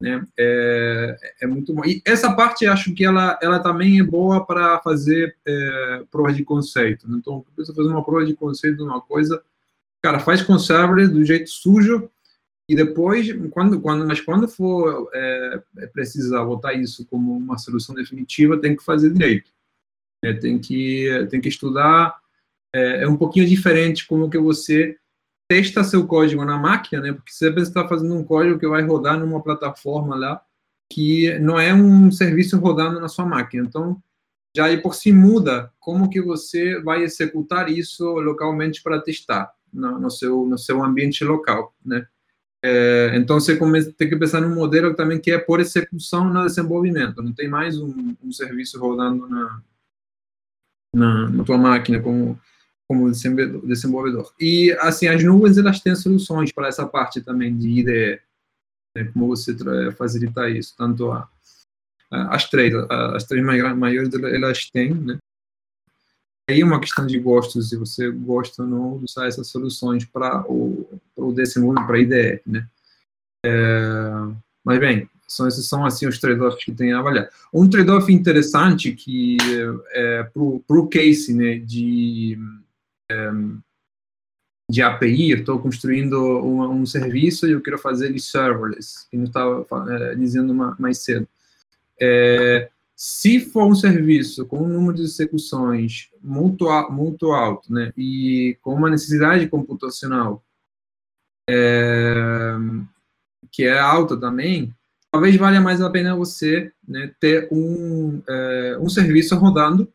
né? 0.00 0.26
É, 0.38 1.16
é, 1.42 1.46
muito 1.46 1.74
bom. 1.74 1.84
E 1.84 2.00
essa 2.06 2.34
parte 2.34 2.66
acho 2.66 2.94
que 2.94 3.04
ela, 3.04 3.38
ela 3.42 3.58
também 3.58 4.00
é 4.00 4.02
boa 4.02 4.44
para 4.44 4.80
fazer 4.80 5.36
é, 5.46 6.04
prova 6.10 6.32
de 6.32 6.42
conceito. 6.42 7.08
Né? 7.08 7.18
Então, 7.18 7.44
você 7.54 7.74
fazer 7.74 7.88
uma 7.88 8.04
prova 8.04 8.24
de 8.24 8.34
conceito 8.34 8.78
de 8.78 8.82
uma 8.82 9.00
coisa, 9.00 9.42
cara, 10.02 10.18
faz 10.18 10.42
com 10.42 10.58
server 10.58 11.08
do 11.08 11.22
jeito 11.22 11.50
sujo 11.50 12.10
e 12.66 12.74
depois, 12.74 13.26
quando, 13.50 13.80
quando, 13.80 14.06
mas 14.06 14.20
quando 14.20 14.48
for 14.48 15.10
é, 15.12 15.62
é 15.78 15.86
precisar 15.88 16.44
botar 16.44 16.72
isso 16.72 17.04
como 17.06 17.36
uma 17.36 17.58
solução 17.58 17.94
definitiva, 17.94 18.60
tem 18.60 18.76
que 18.76 18.84
fazer 18.84 19.12
direito. 19.12 19.50
É, 20.24 20.32
tem 20.32 20.58
que 20.58 21.26
tem 21.30 21.40
que 21.40 21.48
estudar. 21.48 22.16
É, 22.72 23.02
é 23.02 23.08
um 23.08 23.16
pouquinho 23.16 23.46
diferente 23.46 24.06
como 24.06 24.30
que 24.30 24.38
você 24.38 24.96
testa 25.50 25.82
seu 25.82 26.06
código 26.06 26.44
na 26.44 26.56
máquina, 26.56 27.02
né? 27.02 27.12
Porque 27.12 27.32
você 27.32 27.48
está 27.48 27.88
fazendo 27.88 28.14
um 28.14 28.22
código 28.22 28.56
que 28.56 28.68
vai 28.68 28.82
rodar 28.82 29.18
numa 29.18 29.42
plataforma 29.42 30.14
lá 30.14 30.40
que 30.88 31.36
não 31.40 31.58
é 31.58 31.74
um 31.74 32.08
serviço 32.12 32.56
rodando 32.56 33.00
na 33.00 33.08
sua 33.08 33.26
máquina. 33.26 33.64
Então, 33.66 34.00
já 34.56 34.66
aí 34.66 34.80
por 34.80 34.94
si 34.94 35.12
muda 35.12 35.72
como 35.80 36.08
que 36.08 36.22
você 36.22 36.80
vai 36.80 37.02
executar 37.02 37.68
isso 37.68 38.04
localmente 38.20 38.80
para 38.80 39.00
testar 39.00 39.52
no, 39.72 39.98
no 39.98 40.08
seu 40.08 40.46
no 40.46 40.56
seu 40.56 40.84
ambiente 40.84 41.24
local, 41.24 41.74
né? 41.84 42.06
É, 42.62 43.12
então 43.16 43.40
você 43.40 43.56
começa, 43.56 43.92
tem 43.92 44.08
que 44.08 44.16
pensar 44.16 44.40
num 44.40 44.54
modelo 44.54 44.94
também 44.94 45.18
que 45.18 45.32
é 45.32 45.38
por 45.38 45.58
execução 45.58 46.32
no 46.32 46.46
desenvolvimento. 46.46 47.22
Não 47.22 47.32
tem 47.32 47.48
mais 47.48 47.76
um, 47.76 48.14
um 48.22 48.30
serviço 48.30 48.78
rodando 48.78 49.28
na, 49.28 49.62
na, 50.94 51.28
na 51.30 51.44
tua 51.44 51.58
máquina 51.58 52.00
como 52.00 52.38
como 52.90 53.08
desenvolvedor. 53.08 54.34
E, 54.40 54.76
assim, 54.80 55.06
as 55.06 55.22
nuvens, 55.22 55.56
elas 55.56 55.78
têm 55.78 55.94
soluções 55.94 56.50
para 56.50 56.66
essa 56.66 56.84
parte 56.84 57.20
também 57.20 57.56
de 57.56 57.68
IDE, 57.68 58.20
né, 58.96 59.04
como 59.14 59.28
você 59.28 59.56
facilitar 59.92 60.50
isso, 60.50 60.74
tanto 60.76 61.12
a, 61.12 61.28
as 62.10 62.50
três, 62.50 62.74
as 63.14 63.22
três 63.22 63.44
maiores, 63.44 64.12
elas 64.12 64.68
têm, 64.72 64.92
né, 64.92 65.18
aí 66.48 66.62
é 66.62 66.64
uma 66.64 66.80
questão 66.80 67.06
de 67.06 67.16
gostos, 67.20 67.68
se 67.68 67.76
você 67.76 68.10
gosta 68.10 68.64
ou 68.64 68.68
não 68.68 68.98
de 68.98 69.04
usar 69.04 69.28
essas 69.28 69.46
soluções 69.46 70.04
para 70.04 70.44
o, 70.50 71.00
o 71.14 71.32
desenvolvimento, 71.32 71.86
para 71.86 71.96
a 71.96 72.00
IDE, 72.00 72.42
né. 72.44 72.66
É, 73.46 74.10
mas, 74.64 74.80
bem, 74.80 75.08
são, 75.28 75.46
esses 75.46 75.68
são, 75.68 75.86
assim, 75.86 76.08
os 76.08 76.18
trade-offs 76.18 76.64
que 76.64 76.72
tem 76.72 76.92
a 76.92 76.98
avaliar. 76.98 77.30
Um 77.54 77.70
trade-off 77.70 78.12
interessante 78.12 78.90
que 78.90 79.36
é, 79.92 80.24
para 80.24 80.76
o 80.76 80.88
case, 80.88 81.32
né, 81.32 81.56
de 81.56 82.36
de 84.70 84.80
API, 84.82 85.32
eu 85.32 85.38
estou 85.38 85.58
construindo 85.58 86.16
um, 86.16 86.62
um, 86.70 86.86
serviço 86.86 87.46
e 87.46 87.52
eu 87.52 87.60
quero 87.60 87.76
fazer 87.76 88.06
ele 88.06 88.20
serverless, 88.20 89.08
que 89.10 89.16
não 89.16 89.24
estava 89.24 89.66
é, 89.88 90.14
dizendo 90.14 90.54
mais 90.78 90.98
cedo. 90.98 91.26
É, 92.00 92.70
se 92.94 93.40
for 93.40 93.66
um 93.66 93.74
serviço 93.74 94.46
com 94.46 94.58
um 94.58 94.68
número 94.68 94.94
de 94.94 95.02
execuções 95.02 96.10
muito, 96.22 96.66
muito 96.90 97.32
alto, 97.32 97.72
né, 97.72 97.92
e 97.96 98.56
com 98.62 98.74
uma 98.74 98.88
necessidade 98.88 99.48
computacional 99.48 100.44
é, 101.48 102.14
que 103.50 103.64
é 103.64 103.78
alta 103.78 104.16
também, 104.18 104.72
talvez 105.10 105.34
valha 105.36 105.60
mais 105.60 105.80
a 105.80 105.90
pena 105.90 106.14
você 106.14 106.72
né, 106.86 107.12
ter 107.18 107.48
um, 107.50 108.22
é, 108.28 108.78
um 108.80 108.88
serviço 108.88 109.34
rodando 109.34 109.92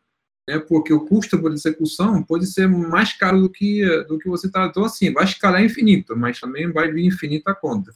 né, 0.48 0.58
porque 0.58 0.92
o 0.92 1.04
custo 1.04 1.38
por 1.38 1.52
execução 1.52 2.22
pode 2.22 2.46
ser 2.46 2.68
mais 2.68 3.12
caro 3.12 3.40
do 3.40 3.50
que, 3.50 3.84
do 4.04 4.18
que 4.18 4.28
você 4.28 4.46
está. 4.46 4.66
Então, 4.66 4.84
assim, 4.84 5.12
vai 5.12 5.24
escalar 5.24 5.62
infinito, 5.62 6.16
mas 6.16 6.38
também 6.38 6.70
vai 6.70 6.90
vir 6.90 7.06
infinita 7.06 7.54
conta. 7.54 7.92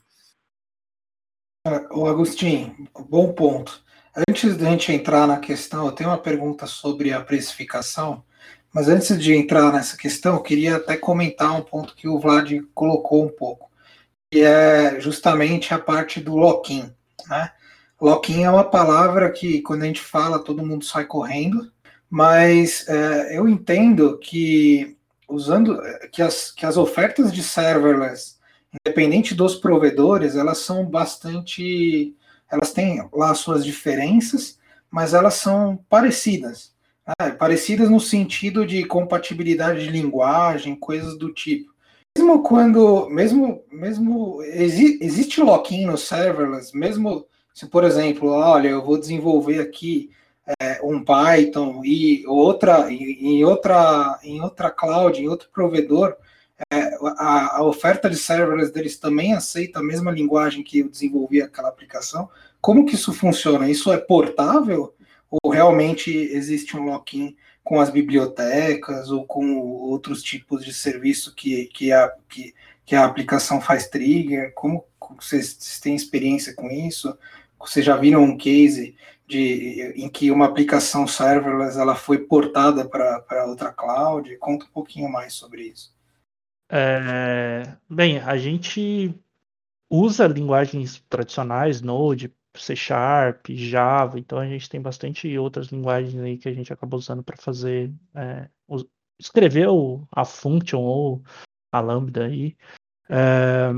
O 1.92 2.06
Agostinho, 2.06 2.88
bom 3.08 3.32
ponto. 3.32 3.82
Antes 4.28 4.56
de 4.56 4.66
a 4.66 4.70
gente 4.70 4.92
entrar 4.92 5.26
na 5.26 5.38
questão, 5.38 5.86
eu 5.86 5.92
tenho 5.92 6.10
uma 6.10 6.18
pergunta 6.18 6.66
sobre 6.66 7.12
a 7.12 7.20
precificação, 7.20 8.24
mas 8.72 8.88
antes 8.88 9.20
de 9.20 9.34
entrar 9.34 9.72
nessa 9.72 9.96
questão, 9.96 10.34
eu 10.34 10.42
queria 10.42 10.76
até 10.76 10.96
comentar 10.96 11.54
um 11.54 11.62
ponto 11.62 11.94
que 11.94 12.08
o 12.08 12.18
Vlad 12.18 12.50
colocou 12.74 13.24
um 13.24 13.28
pouco, 13.28 13.70
que 14.32 14.40
é 14.40 14.98
justamente 15.00 15.74
a 15.74 15.78
parte 15.78 16.20
do 16.20 16.34
lock-in. 16.34 16.90
Né? 17.28 17.52
Lock-in 18.00 18.42
é 18.44 18.50
uma 18.50 18.64
palavra 18.64 19.30
que, 19.30 19.60
quando 19.62 19.82
a 19.82 19.86
gente 19.86 20.00
fala, 20.00 20.42
todo 20.42 20.66
mundo 20.66 20.84
sai 20.84 21.04
correndo, 21.04 21.70
mas 22.10 22.88
é, 22.88 23.38
eu 23.38 23.48
entendo 23.48 24.18
que 24.18 24.96
usando 25.28 25.80
que 26.10 26.20
as, 26.20 26.50
que 26.50 26.66
as 26.66 26.76
ofertas 26.76 27.32
de 27.32 27.40
serverless, 27.40 28.34
independente 28.84 29.32
dos 29.32 29.54
provedores, 29.54 30.34
elas 30.34 30.58
são 30.58 30.84
bastante, 30.84 32.16
elas 32.50 32.72
têm 32.72 33.08
lá 33.12 33.32
suas 33.34 33.64
diferenças, 33.64 34.58
mas 34.90 35.14
elas 35.14 35.34
são 35.34 35.78
parecidas, 35.88 36.74
né? 37.06 37.30
parecidas 37.30 37.88
no 37.88 38.00
sentido 38.00 38.66
de 38.66 38.84
compatibilidade 38.84 39.84
de 39.84 39.90
linguagem, 39.90 40.74
coisas 40.74 41.16
do 41.16 41.32
tipo. 41.32 41.72
Mesmo 42.18 42.42
quando, 42.42 43.08
mesmo, 43.08 43.62
mesmo 43.70 44.42
exi, 44.42 44.98
existe 45.00 45.40
lock-in 45.40 45.86
no 45.86 45.96
serverless, 45.96 46.76
mesmo 46.76 47.24
se 47.54 47.66
por 47.66 47.84
exemplo, 47.84 48.30
olha, 48.30 48.68
eu 48.68 48.84
vou 48.84 48.98
desenvolver 48.98 49.60
aqui 49.60 50.10
é, 50.58 50.80
um 50.82 51.04
Python 51.04 51.82
e 51.84 52.24
outra 52.26 52.90
em 52.90 53.44
outra 53.44 54.18
em 54.22 54.40
outra 54.40 54.70
cloud, 54.70 55.20
em 55.20 55.28
outro 55.28 55.48
provedor, 55.52 56.16
é, 56.72 56.96
a, 57.18 57.58
a, 57.58 57.62
oferta 57.62 58.10
de 58.10 58.16
serverless 58.16 58.72
deles 58.72 58.98
também 58.98 59.32
aceita 59.32 59.78
a 59.78 59.82
mesma 59.82 60.10
linguagem 60.10 60.62
que 60.62 60.80
eu 60.80 60.88
desenvolvi 60.88 61.40
aquela 61.40 61.68
aplicação? 61.68 62.28
Como 62.60 62.84
que 62.84 62.94
isso 62.94 63.12
funciona? 63.12 63.70
Isso 63.70 63.92
é 63.92 63.96
portável? 63.96 64.94
Ou 65.30 65.50
realmente 65.50 66.10
existe 66.10 66.76
um 66.76 66.84
lock-in 66.84 67.36
com 67.62 67.80
as 67.80 67.88
bibliotecas 67.88 69.10
ou 69.10 69.24
com 69.24 69.58
outros 69.58 70.22
tipos 70.22 70.64
de 70.64 70.74
serviço 70.74 71.34
que, 71.34 71.66
que, 71.66 71.92
a, 71.92 72.12
que, 72.28 72.54
que 72.84 72.94
a 72.94 73.04
aplicação 73.04 73.60
faz 73.60 73.88
trigger? 73.88 74.52
Como 74.54 74.84
vocês 75.18 75.78
têm 75.80 75.94
experiência 75.94 76.54
com 76.54 76.68
isso? 76.70 77.16
Vocês 77.58 77.84
já 77.84 77.96
viram 77.96 78.22
um 78.24 78.36
case 78.36 78.96
de, 79.30 79.92
em 79.96 80.08
que 80.08 80.30
uma 80.30 80.46
aplicação 80.46 81.06
serverless 81.06 81.78
ela 81.78 81.94
foi 81.94 82.18
portada 82.18 82.86
para 82.86 83.46
outra 83.46 83.72
cloud? 83.72 84.36
Conta 84.38 84.66
um 84.66 84.70
pouquinho 84.70 85.10
mais 85.10 85.32
sobre 85.32 85.62
isso. 85.62 85.94
É, 86.68 87.76
bem, 87.88 88.18
a 88.18 88.36
gente 88.36 89.14
usa 89.88 90.26
linguagens 90.26 91.02
tradicionais, 91.08 91.80
Node, 91.80 92.34
C 92.56 92.74
Sharp, 92.74 93.46
Java, 93.50 94.18
então 94.18 94.38
a 94.38 94.46
gente 94.46 94.68
tem 94.68 94.80
bastante 94.80 95.38
outras 95.38 95.68
linguagens 95.68 96.20
aí 96.20 96.36
que 96.36 96.48
a 96.48 96.52
gente 96.52 96.72
acaba 96.72 96.96
usando 96.96 97.22
para 97.22 97.36
fazer 97.36 97.92
é, 98.14 98.48
escrever 99.18 99.68
o, 99.68 100.06
a 100.10 100.24
function 100.24 100.80
ou 100.80 101.22
a 101.72 101.80
lambda 101.80 102.26
aí. 102.26 102.56
É, 103.08 103.70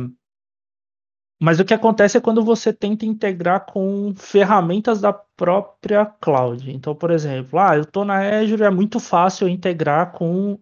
mas 1.43 1.59
o 1.59 1.65
que 1.65 1.75
acontece 1.75 2.17
é 2.17 2.21
quando 2.21 2.45
você 2.45 2.73
tenta 2.73 3.05
integrar 3.05 3.67
com 3.67 4.15
ferramentas 4.15 5.01
da 5.01 5.13
própria 5.13 6.07
cloud. 6.07 6.71
Então, 6.71 6.95
por 6.95 7.11
exemplo, 7.11 7.59
ah, 7.59 7.75
eu 7.75 7.83
estou 7.83 8.05
na 8.05 8.21
Azure, 8.39 8.63
é 8.63 8.71
muito 8.71 9.01
fácil 9.01 9.49
integrar 9.49 10.13
com 10.13 10.57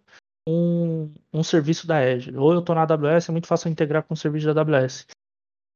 um, 0.48 1.12
um 1.34 1.42
serviço 1.42 1.86
da 1.86 1.98
Azure. 1.98 2.34
Ou 2.34 2.54
eu 2.54 2.60
estou 2.60 2.74
na 2.74 2.84
AWS, 2.84 3.28
é 3.28 3.32
muito 3.32 3.46
fácil 3.46 3.68
integrar 3.70 4.04
com 4.04 4.14
um 4.14 4.16
serviço 4.16 4.54
da 4.54 4.62
AWS. 4.62 5.06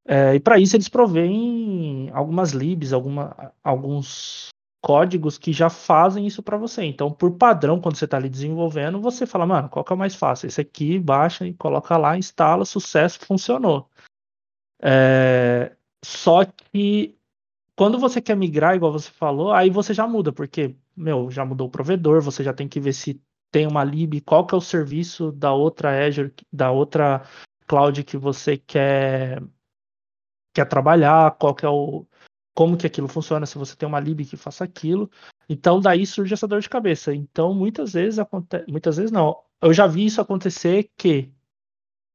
É, 0.08 0.36
e 0.36 0.40
para 0.40 0.58
isso 0.58 0.74
eles 0.74 0.88
provêm 0.88 2.08
algumas 2.14 2.52
libs, 2.52 2.94
alguma, 2.94 3.52
alguns 3.62 4.48
códigos 4.82 5.36
que 5.36 5.52
já 5.52 5.68
fazem 5.68 6.26
isso 6.26 6.42
para 6.42 6.56
você. 6.56 6.82
Então, 6.82 7.12
por 7.12 7.32
padrão, 7.32 7.78
quando 7.78 7.96
você 7.96 8.06
está 8.06 8.16
ali 8.16 8.30
desenvolvendo, 8.30 9.02
você 9.02 9.26
fala, 9.26 9.44
mano, 9.44 9.68
qual 9.68 9.84
que 9.84 9.92
é 9.92 9.96
o 9.96 9.98
mais 9.98 10.14
fácil? 10.14 10.46
Esse 10.46 10.62
aqui, 10.62 10.98
baixa 10.98 11.46
e 11.46 11.52
coloca 11.52 11.94
lá, 11.98 12.16
instala, 12.16 12.64
sucesso, 12.64 13.18
funcionou. 13.20 13.90
É, 14.82 15.74
só 16.04 16.44
que 16.44 17.16
quando 17.76 17.98
você 17.98 18.20
quer 18.20 18.36
migrar, 18.36 18.76
igual 18.76 18.92
você 18.92 19.10
falou, 19.10 19.52
aí 19.52 19.70
você 19.70 19.92
já 19.92 20.06
muda, 20.06 20.32
porque, 20.32 20.76
meu, 20.96 21.30
já 21.30 21.44
mudou 21.44 21.66
o 21.66 21.70
provedor, 21.70 22.20
você 22.20 22.44
já 22.44 22.52
tem 22.52 22.68
que 22.68 22.80
ver 22.80 22.92
se 22.92 23.20
tem 23.50 23.66
uma 23.66 23.84
lib, 23.84 24.20
qual 24.22 24.46
que 24.46 24.54
é 24.54 24.58
o 24.58 24.60
serviço 24.60 25.32
da 25.32 25.52
outra 25.52 26.06
Azure, 26.06 26.32
da 26.52 26.70
outra 26.70 27.22
cloud 27.66 28.02
que 28.04 28.16
você 28.16 28.56
quer 28.56 29.42
quer 30.52 30.66
trabalhar, 30.66 31.32
qual 31.32 31.54
que 31.54 31.64
é 31.64 31.68
o 31.68 32.06
como 32.54 32.76
que 32.76 32.86
aquilo 32.86 33.08
funciona, 33.08 33.46
se 33.46 33.58
você 33.58 33.74
tem 33.74 33.88
uma 33.88 33.98
lib 33.98 34.24
que 34.24 34.36
faça 34.36 34.62
aquilo. 34.64 35.10
Então 35.48 35.80
daí 35.80 36.06
surge 36.06 36.32
essa 36.34 36.46
dor 36.46 36.60
de 36.60 36.68
cabeça. 36.68 37.12
Então 37.14 37.52
muitas 37.52 37.92
vezes 37.92 38.18
acontece, 38.18 38.70
muitas 38.70 38.96
vezes 38.96 39.10
não. 39.10 39.36
Eu 39.60 39.72
já 39.72 39.86
vi 39.86 40.06
isso 40.06 40.20
acontecer 40.20 40.88
que 40.96 41.32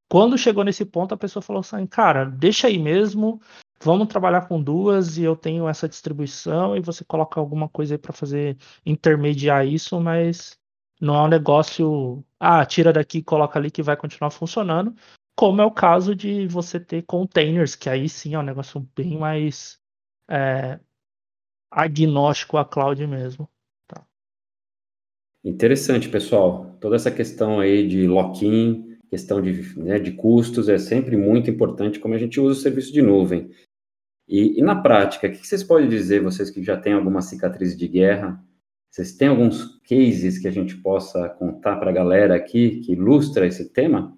quando 0.09 0.37
chegou 0.37 0.63
nesse 0.63 0.83
ponto, 0.83 1.13
a 1.13 1.17
pessoa 1.17 1.41
falou 1.43 1.59
assim: 1.59 1.85
cara, 1.85 2.25
deixa 2.25 2.67
aí 2.67 2.79
mesmo, 2.79 3.39
vamos 3.81 4.07
trabalhar 4.07 4.47
com 4.47 4.61
duas 4.61 5.17
e 5.17 5.23
eu 5.23 5.35
tenho 5.35 5.69
essa 5.69 5.87
distribuição 5.87 6.75
e 6.75 6.81
você 6.81 7.05
coloca 7.05 7.39
alguma 7.39 7.69
coisa 7.69 7.93
aí 7.93 7.97
para 7.97 8.11
fazer 8.11 8.57
intermediar 8.85 9.65
isso, 9.67 9.99
mas 10.01 10.57
não 10.99 11.15
é 11.15 11.21
um 11.21 11.27
negócio, 11.27 12.25
ah, 12.39 12.65
tira 12.65 12.91
daqui 12.91 13.19
e 13.19 13.23
coloca 13.23 13.57
ali 13.57 13.69
que 13.71 13.83
vai 13.83 13.95
continuar 13.95 14.31
funcionando, 14.31 14.93
como 15.37 15.61
é 15.61 15.65
o 15.65 15.71
caso 15.71 16.15
de 16.15 16.47
você 16.47 16.79
ter 16.79 17.03
containers, 17.03 17.75
que 17.75 17.89
aí 17.89 18.09
sim 18.09 18.33
é 18.33 18.39
um 18.39 18.43
negócio 18.43 18.85
bem 18.95 19.17
mais 19.17 19.79
é, 20.29 20.79
agnóstico 21.71 22.57
à 22.57 22.65
cloud 22.65 23.05
mesmo. 23.07 23.47
Tá. 23.87 24.05
Interessante, 25.43 26.09
pessoal. 26.09 26.75
Toda 26.81 26.95
essa 26.95 27.11
questão 27.11 27.59
aí 27.59 27.87
de 27.87 28.07
lock-in, 28.07 28.88
questão 29.09 29.41
de, 29.41 29.77
né, 29.77 29.99
de 29.99 30.11
custos 30.11 30.69
é 30.69 30.77
sempre 30.77 31.17
muito 31.17 31.49
importante 31.49 31.99
como 31.99 32.13
a 32.13 32.17
gente 32.17 32.39
usa 32.39 32.59
o 32.59 32.61
serviço 32.61 32.93
de 32.93 33.01
nuvem. 33.01 33.49
E, 34.27 34.59
e 34.59 34.61
na 34.61 34.75
prática, 34.75 35.27
o 35.27 35.31
que 35.31 35.45
vocês 35.45 35.63
podem 35.63 35.89
dizer, 35.89 36.21
vocês 36.21 36.51
que 36.51 36.63
já 36.63 36.77
têm 36.77 36.93
alguma 36.93 37.21
cicatriz 37.21 37.75
de 37.75 37.87
guerra, 37.87 38.39
vocês 38.91 39.13
têm 39.13 39.27
alguns 39.27 39.79
cases 39.87 40.37
que 40.37 40.47
a 40.47 40.51
gente 40.51 40.77
possa 40.77 41.29
contar 41.29 41.77
para 41.77 41.89
a 41.89 41.93
galera 41.93 42.35
aqui 42.35 42.81
que 42.81 42.93
ilustra 42.93 43.47
esse 43.47 43.69
tema? 43.69 44.15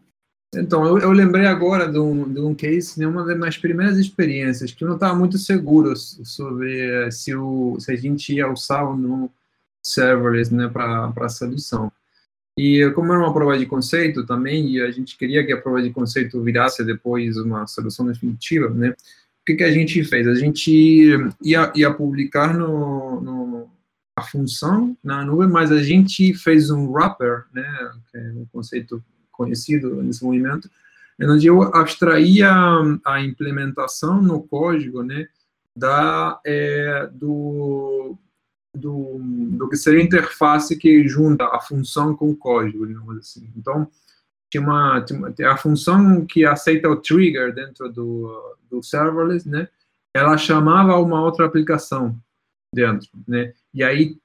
Então, 0.54 0.86
eu, 0.86 1.00
eu 1.00 1.12
lembrei 1.14 1.46
agora 1.46 1.90
de 1.90 1.98
um, 1.98 2.34
de 2.34 2.42
um 2.42 2.54
case, 2.54 3.00
né, 3.00 3.08
uma 3.08 3.26
das 3.26 3.38
minhas 3.38 3.58
primeiras 3.58 3.98
experiências, 3.98 4.74
que 4.74 4.84
eu 4.84 4.88
não 4.90 4.96
estava 4.96 5.18
muito 5.18 5.38
seguro 5.38 5.96
sobre 5.96 7.10
se, 7.10 7.34
o, 7.34 7.80
se 7.80 7.94
a 7.94 7.96
gente 7.96 8.36
ia 8.36 8.52
usar 8.52 8.84
ou 8.84 8.98
não 8.98 9.30
serverless 9.82 10.54
né, 10.54 10.68
para 10.68 11.14
a 11.16 11.30
solução. 11.30 11.90
E 12.58 12.90
como 12.92 13.14
era 13.14 13.22
uma 13.22 13.34
prova 13.34 13.58
de 13.58 13.66
conceito 13.66 14.26
também, 14.26 14.70
e 14.72 14.82
a 14.82 14.92
gente 14.92 15.18
queria 15.18 15.46
que 15.46 15.54
a 15.54 15.62
prova 15.62 15.82
de 15.82 15.90
conceito 15.92 16.42
virasse 16.44 16.84
depois 16.84 17.38
uma 17.38 17.66
solução 17.66 18.06
definitiva, 18.06 18.70
né? 18.70 18.90
O 18.90 19.46
que, 19.46 19.56
que 19.56 19.64
a 19.64 19.72
gente 19.72 20.04
fez? 20.04 20.28
A 20.28 20.36
gente 20.36 20.72
ia, 21.42 21.72
ia 21.76 21.94
publicar 21.94 22.54
no, 22.54 23.22
no, 23.22 23.70
a 24.16 24.22
função 24.22 24.96
na 25.04 25.24
nuvem, 25.26 25.48
mas 25.48 25.72
a 25.72 25.82
gente 25.82 26.34
fez 26.34 26.70
um 26.70 26.92
wrapper, 26.92 27.46
né? 27.54 27.92
Que 28.12 28.18
é 28.18 28.32
um 28.34 28.46
conceito 28.52 29.04
conhecido 29.32 30.04
nesse 30.04 30.24
movimento, 30.24 30.70
onde 31.20 31.48
eu 31.48 31.64
abstraía 31.76 32.52
a 33.06 33.22
implementação 33.22 34.22
no 34.22 34.44
código, 34.44 35.02
né? 35.02 35.28
Da, 35.76 36.40
é, 36.46 37.10
do 37.14 38.18
do, 38.76 39.20
do 39.22 39.70
que 39.70 39.76
seria 39.76 40.02
a 40.02 40.04
interface 40.04 40.78
que 40.78 41.08
junta 41.08 41.46
a 41.46 41.60
função 41.60 42.16
com 42.16 42.30
o 42.30 42.36
código, 42.36 42.88
digamos 42.88 43.18
assim. 43.18 43.52
Então, 43.56 43.90
tinha 44.50 44.62
uma, 44.62 45.06
uma, 45.12 45.34
a 45.52 45.58
função 45.58 46.26
que 46.26 46.46
aceita 46.46 46.90
o 46.90 46.96
trigger 46.96 47.54
dentro 47.54 47.90
do, 47.90 48.58
do 48.70 48.84
serverless, 48.84 49.48
né? 49.48 49.68
Ela 50.14 50.38
chamava 50.38 50.98
uma 50.98 51.22
outra 51.22 51.46
aplicação 51.46 52.18
dentro, 52.74 53.10
né? 53.28 53.54
E 53.74 53.84
aí 53.84 54.18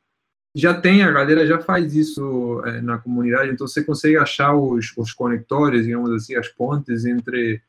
já 0.54 0.80
tem, 0.80 1.02
a 1.02 1.12
galera 1.12 1.46
já 1.46 1.60
faz 1.60 1.94
isso 1.94 2.62
é, 2.64 2.80
na 2.80 2.98
comunidade, 2.98 3.52
então 3.52 3.66
você 3.66 3.84
consegue 3.84 4.16
achar 4.16 4.54
os, 4.54 4.92
os 4.96 5.12
conectores, 5.12 5.84
digamos 5.84 6.10
assim, 6.10 6.34
as 6.34 6.48
pontes 6.48 7.04
entre 7.04 7.62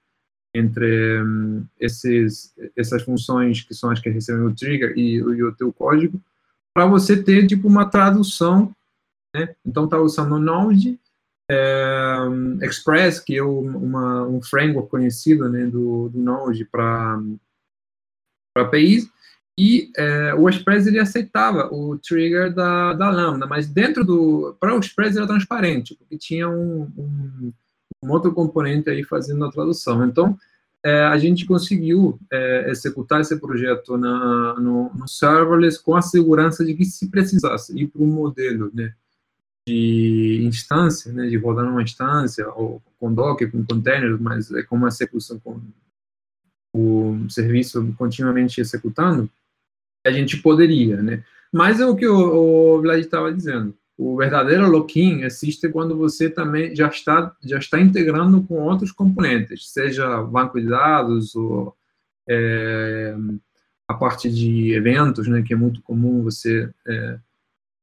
entre 0.55 1.21
um, 1.21 1.67
esses, 1.79 2.55
essas 2.75 3.03
funções 3.03 3.61
que 3.61 3.75
são 3.75 3.91
as 3.91 3.99
que 3.99 4.09
recebem 4.09 4.43
o 4.43 4.55
trigger 4.55 4.97
e, 4.97 5.15
e 5.15 5.43
o 5.43 5.53
teu 5.53 5.71
código, 5.71 6.19
para 6.77 6.85
você 6.85 7.23
ter 7.23 7.47
tipo 7.47 7.67
uma 7.67 7.89
tradução, 7.89 8.71
né? 9.35 9.55
Então 9.65 9.85
está 9.85 9.97
usando 9.97 10.33
o 10.33 10.39
Node 10.39 10.99
é, 11.49 12.17
Express, 12.61 13.19
que 13.19 13.35
é 13.35 13.41
uma, 13.41 14.27
um 14.27 14.39
framework 14.43 14.87
conhecido 14.87 15.49
né, 15.49 15.65
do, 15.65 16.09
do 16.09 16.19
Node 16.19 16.65
para 16.65 17.19
APIs, 18.55 19.09
e 19.57 19.91
é, 19.97 20.35
o 20.35 20.47
Express 20.47 20.85
ele 20.85 20.99
aceitava 20.99 21.67
o 21.73 21.97
trigger 21.97 22.53
da, 22.53 22.93
da 22.93 23.09
Lambda, 23.09 23.47
mas 23.47 23.67
dentro 23.67 24.05
do. 24.05 24.55
Para 24.59 24.75
o 24.75 24.79
Express 24.79 25.17
era 25.17 25.25
transparente, 25.25 25.95
porque 25.95 26.15
tinha 26.15 26.47
um, 26.47 26.83
um, 26.95 27.53
um 28.03 28.11
outro 28.11 28.31
componente 28.31 28.87
aí 28.87 29.03
fazendo 29.03 29.43
a 29.45 29.51
tradução. 29.51 30.05
Então, 30.05 30.37
é, 30.87 31.03
a 31.03 31.17
gente 31.17 31.45
conseguiu 31.45 32.17
é, 32.31 32.69
executar 32.69 33.19
esse 33.19 33.37
projeto 33.37 33.97
na, 33.97 34.53
no, 34.57 34.89
no, 34.93 35.05
serverless 35.05 35.83
com 35.83 35.97
a 35.97 36.01
segurança 36.01 36.63
de 36.63 36.73
que 36.73 36.85
se 36.85 37.09
precisasse 37.09 37.77
ir 37.77 37.87
para 37.87 38.01
um 38.01 38.07
modelo 38.07 38.71
né, 38.73 38.93
de 39.67 40.43
instância, 40.45 41.11
né, 41.11 41.27
de 41.27 41.35
rodar 41.35 41.65
numa 41.65 41.83
instância, 41.83 42.47
ou 42.51 42.81
com 42.97 43.13
Docker, 43.13 43.51
com 43.51 43.65
containers, 43.65 44.17
mas 44.21 44.49
é 44.53 44.63
com 44.63 44.77
uma 44.77 44.87
execução 44.87 45.37
com 45.41 45.59
o 46.73 47.29
serviço 47.29 47.93
continuamente 47.97 48.61
executando, 48.61 49.29
a 50.05 50.11
gente 50.11 50.41
poderia, 50.41 51.01
né? 51.01 51.21
Mas 51.51 51.81
é 51.81 51.85
o 51.85 51.97
que 51.97 52.07
o, 52.07 52.77
o 52.77 52.81
Vlad 52.81 53.01
estava 53.01 53.33
dizendo 53.33 53.75
o 53.97 54.15
verdadeiro 54.15 54.69
lock-in 54.69 55.23
existe 55.23 55.67
quando 55.69 55.97
você 55.97 56.29
também 56.29 56.75
já 56.75 56.87
está 56.87 57.35
já 57.43 57.57
está 57.57 57.79
integrando 57.79 58.43
com 58.43 58.61
outros 58.61 58.91
componentes, 58.91 59.71
seja 59.71 60.21
banco 60.21 60.61
de 60.61 60.67
dados 60.67 61.35
ou 61.35 61.75
é, 62.29 63.15
a 63.87 63.93
parte 63.95 64.29
de 64.29 64.73
eventos, 64.73 65.27
né, 65.27 65.41
que 65.41 65.53
é 65.53 65.57
muito 65.57 65.81
comum 65.81 66.23
você 66.23 66.71
é, 66.87 67.19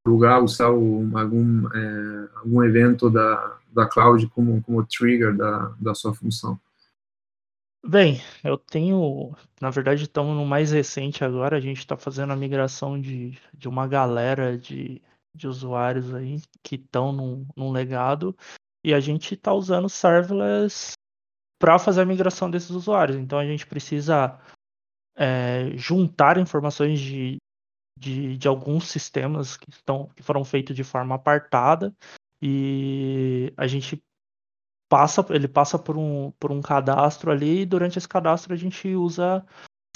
plugar, 0.05 0.41
usar 0.41 0.71
um, 0.71 1.19
algum 1.19 1.67
é, 1.75 2.29
algum 2.37 2.63
evento 2.63 3.11
da 3.11 3.59
da 3.73 3.87
cloud 3.87 4.25
como 4.29 4.63
como 4.63 4.87
trigger 4.87 5.37
da 5.37 5.75
da 5.81 5.95
sua 5.95 6.15
função. 6.15 6.61
Bem, 7.87 8.23
eu 8.43 8.57
tenho, 8.57 9.35
na 9.61 9.69
verdade, 9.69 10.05
estamos 10.05 10.35
no 10.35 10.47
mais 10.47 10.71
recente 10.73 11.23
agora, 11.23 11.59
a 11.59 11.61
gente 11.61 11.81
está 11.81 11.99
fazendo 11.99 12.33
a 12.33 12.37
migração 12.37 12.99
de, 12.99 13.39
de 13.53 13.69
uma 13.69 13.87
galera 13.87 14.57
de 14.57 15.03
de 15.35 15.49
usuários 15.49 16.15
aí 16.15 16.41
que 16.63 16.77
estão 16.77 17.13
num, 17.13 17.47
num 17.57 17.73
legado. 17.73 18.37
e 18.85 18.93
a 18.95 19.01
gente 19.01 19.35
está 19.35 19.53
usando 19.53 19.89
serverless 19.89 20.93
para 21.59 21.79
fazer 21.79 22.03
a 22.03 22.07
migração 22.07 22.51
desses 22.51 22.71
usuários. 22.71 23.17
Então 23.17 23.39
a 23.39 23.47
gente 23.47 23.67
precisa 23.67 24.39
é, 25.17 25.71
juntar 25.77 26.39
informações 26.39 27.01
de, 27.01 27.39
de, 27.99 28.37
de, 28.37 28.49
alguns 28.49 28.89
sistemas 28.89 29.57
que, 29.57 29.71
estão, 29.71 30.09
que 30.15 30.23
foram 30.23 30.45
feitos 30.45 30.77
de 30.77 30.85
forma 30.85 31.15
apartada 31.15 31.95
e 32.43 33.53
a 33.57 33.67
gente 33.67 34.03
passa, 34.91 35.25
ele 35.31 35.49
passa 35.49 35.79
por 35.79 35.97
um, 35.97 36.31
por 36.33 36.53
um 36.53 36.61
cadastro 36.61 37.31
ali 37.31 37.61
e 37.61 37.67
durante 37.67 37.99
esse 37.99 38.09
cadastro 38.09 38.53
a 38.53 38.57
gente 38.57 38.95
usa 38.95 39.45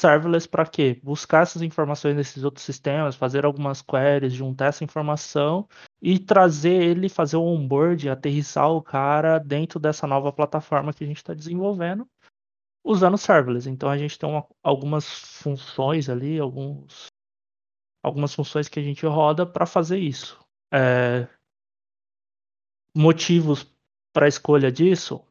serverless 0.01 0.49
para 0.49 0.67
quê? 0.67 1.01
Buscar 1.03 1.43
essas 1.43 1.63
informações 1.63 2.15
nesses 2.15 2.45
outros 2.45 2.65
sistemas, 2.65 3.17
fazer 3.17 3.45
algumas 3.45 3.83
queries, 3.83 4.33
juntar 4.33 4.67
essa 4.67 4.85
informação 4.85 5.69
e 6.01 6.19
trazer 6.19 6.83
ele, 6.83 7.09
fazer 7.09 7.37
o 7.37 7.43
onboard, 7.43 8.09
aterrissar 8.09 8.71
o 8.71 8.83
cara 8.83 9.39
dentro 9.39 9.81
dessa 9.81 10.07
nova 10.07 10.33
plataforma 10.33 10.93
que 10.93 11.05
a 11.05 11.07
gente 11.07 11.19
está 11.19 11.35
desenvolvendo, 11.35 12.09
usando 12.85 13.19
serverless. 13.19 13.69
Então 13.69 13.89
a 13.89 13.99
gente 13.99 14.19
tem 14.19 14.29
uma, 14.29 14.47
algumas 14.63 15.07
funções 15.07 16.09
ali, 16.09 16.39
alguns, 16.39 17.07
algumas 18.03 18.35
funções 18.35 18.69
que 18.69 18.79
a 18.79 18.83
gente 18.83 19.05
roda 19.05 19.45
para 19.45 19.67
fazer 19.67 19.99
isso. 19.99 20.39
É, 20.73 21.27
motivos 22.95 23.67
para 24.13 24.27
a 24.27 24.29
escolha 24.29 24.71
disso 24.71 25.25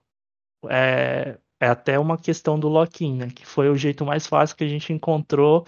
é, 0.66 1.40
é 1.60 1.68
até 1.68 1.98
uma 2.00 2.18
questão 2.18 2.60
do 2.60 2.68
lock-in, 2.68 3.18
né? 3.18 3.30
Que 3.30 3.46
foi 3.46 3.70
o 3.70 3.76
jeito 3.76 4.06
mais 4.06 4.28
fácil 4.28 4.56
que 4.56 4.64
a 4.64 4.68
gente 4.68 4.94
encontrou 4.94 5.66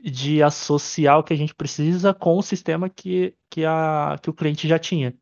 de 0.00 0.42
associar 0.42 1.18
o 1.18 1.24
que 1.24 1.32
a 1.32 1.36
gente 1.36 1.54
precisa 1.54 2.14
com 2.14 2.38
o 2.38 2.42
sistema 2.42 2.88
que, 2.88 3.34
que, 3.50 3.64
a, 3.64 4.16
que 4.22 4.30
o 4.30 4.34
cliente 4.34 4.68
já 4.68 4.78
tinha. 4.78 5.14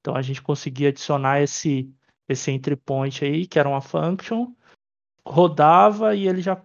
Então 0.00 0.14
a 0.14 0.22
gente 0.22 0.40
conseguia 0.40 0.88
adicionar 0.88 1.42
esse, 1.42 1.92
esse 2.28 2.50
entry 2.50 2.76
point 2.76 3.24
aí, 3.24 3.46
que 3.46 3.58
era 3.58 3.68
uma 3.68 3.80
function, 3.80 4.52
rodava 5.26 6.14
e 6.14 6.28
ele 6.28 6.40
já 6.40 6.62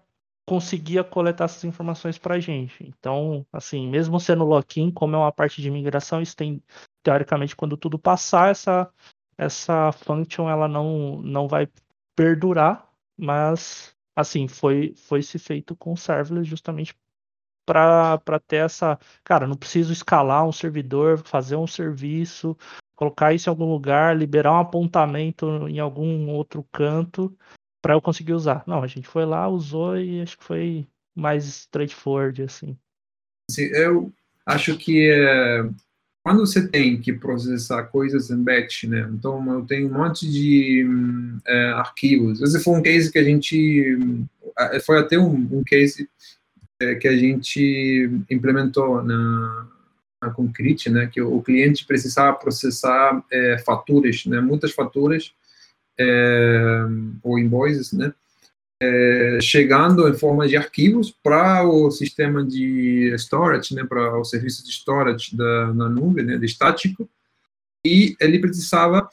conseguia 0.47 1.03
coletar 1.03 1.45
essas 1.45 1.63
informações 1.63 2.17
para 2.17 2.35
a 2.35 2.39
gente. 2.39 2.83
Então, 2.87 3.45
assim, 3.51 3.87
mesmo 3.87 4.19
sendo 4.19 4.45
lock-in, 4.45 4.91
como 4.91 5.15
é 5.15 5.19
uma 5.19 5.31
parte 5.31 5.61
de 5.61 5.71
migração, 5.71 6.21
isso 6.21 6.35
tem, 6.35 6.63
teoricamente, 7.01 7.55
quando 7.55 7.75
tudo 7.75 7.97
passar, 7.97 8.51
essa, 8.51 8.89
essa 9.37 9.91
function 9.91 10.47
ela 10.47 10.67
não, 10.67 11.19
não 11.21 11.47
vai 11.47 11.67
perdurar, 12.15 12.89
mas 13.17 13.95
assim, 14.15 14.47
foi, 14.47 14.93
foi 14.95 15.21
se 15.21 15.37
feito 15.37 15.75
com 15.75 15.95
serverless 15.95 16.49
justamente 16.49 16.95
para 17.65 18.39
ter 18.47 18.57
essa. 18.57 18.97
Cara, 19.23 19.47
não 19.47 19.55
preciso 19.55 19.91
escalar 19.91 20.47
um 20.47 20.51
servidor, 20.51 21.17
fazer 21.25 21.55
um 21.55 21.67
serviço, 21.67 22.57
colocar 22.95 23.33
isso 23.33 23.49
em 23.49 23.51
algum 23.51 23.65
lugar, 23.65 24.15
liberar 24.15 24.53
um 24.53 24.59
apontamento 24.59 25.67
em 25.67 25.79
algum 25.79 26.29
outro 26.29 26.63
canto 26.71 27.35
para 27.81 27.93
eu 27.93 28.01
conseguir 28.01 28.33
usar. 28.33 28.63
Não, 28.65 28.81
a 28.81 28.87
gente 28.87 29.07
foi 29.07 29.25
lá, 29.25 29.47
usou 29.47 29.97
e 29.97 30.21
acho 30.21 30.37
que 30.37 30.43
foi 30.43 30.87
mais 31.13 31.45
straightforward, 31.45 32.43
assim. 32.43 32.77
Sim, 33.49 33.65
eu 33.73 34.11
acho 34.45 34.77
que 34.77 35.09
é, 35.11 35.63
quando 36.25 36.39
você 36.39 36.67
tem 36.67 36.99
que 36.99 37.13
processar 37.13 37.83
coisas 37.83 38.31
em 38.31 38.43
batch, 38.43 38.85
né? 38.85 39.07
Então 39.13 39.47
eu 39.53 39.63
tenho 39.63 39.87
um 39.87 39.93
monte 39.93 40.27
de 40.27 40.83
é, 41.45 41.67
arquivos. 41.73 42.41
Esse 42.41 42.63
foi 42.63 42.79
um 42.79 42.81
case 42.81 43.11
que 43.11 43.19
a 43.19 43.23
gente 43.23 43.95
foi 44.83 44.97
até 44.97 45.19
um, 45.19 45.35
um 45.51 45.63
case 45.63 46.09
é, 46.81 46.95
que 46.95 47.07
a 47.07 47.15
gente 47.15 48.09
implementou 48.27 49.03
na, 49.03 49.67
na 50.19 50.31
Concrete, 50.31 50.89
né? 50.89 51.05
Que 51.05 51.21
o 51.21 51.39
cliente 51.43 51.85
precisava 51.85 52.35
processar 52.35 53.23
é, 53.31 53.59
faturas, 53.59 54.25
né? 54.25 54.41
Muitas 54.41 54.71
faturas 54.71 55.31
é, 55.95 56.85
ou 57.21 57.37
invoices, 57.37 57.93
né? 57.93 58.11
É, 58.81 59.39
chegando 59.41 60.07
em 60.07 60.13
forma 60.13 60.47
de 60.47 60.57
arquivos 60.57 61.13
para 61.23 61.67
o 61.67 61.89
sistema 61.91 62.43
de 62.43 63.13
storage, 63.17 63.73
né, 63.73 63.85
para 63.85 64.19
o 64.19 64.25
serviço 64.25 64.63
de 64.63 64.71
storage 64.71 65.35
da, 65.35 65.73
na 65.73 65.89
nuvem, 65.89 66.25
né, 66.25 66.37
de 66.37 66.45
estático, 66.45 67.09
e 67.85 68.15
ele 68.19 68.39
precisava 68.39 69.07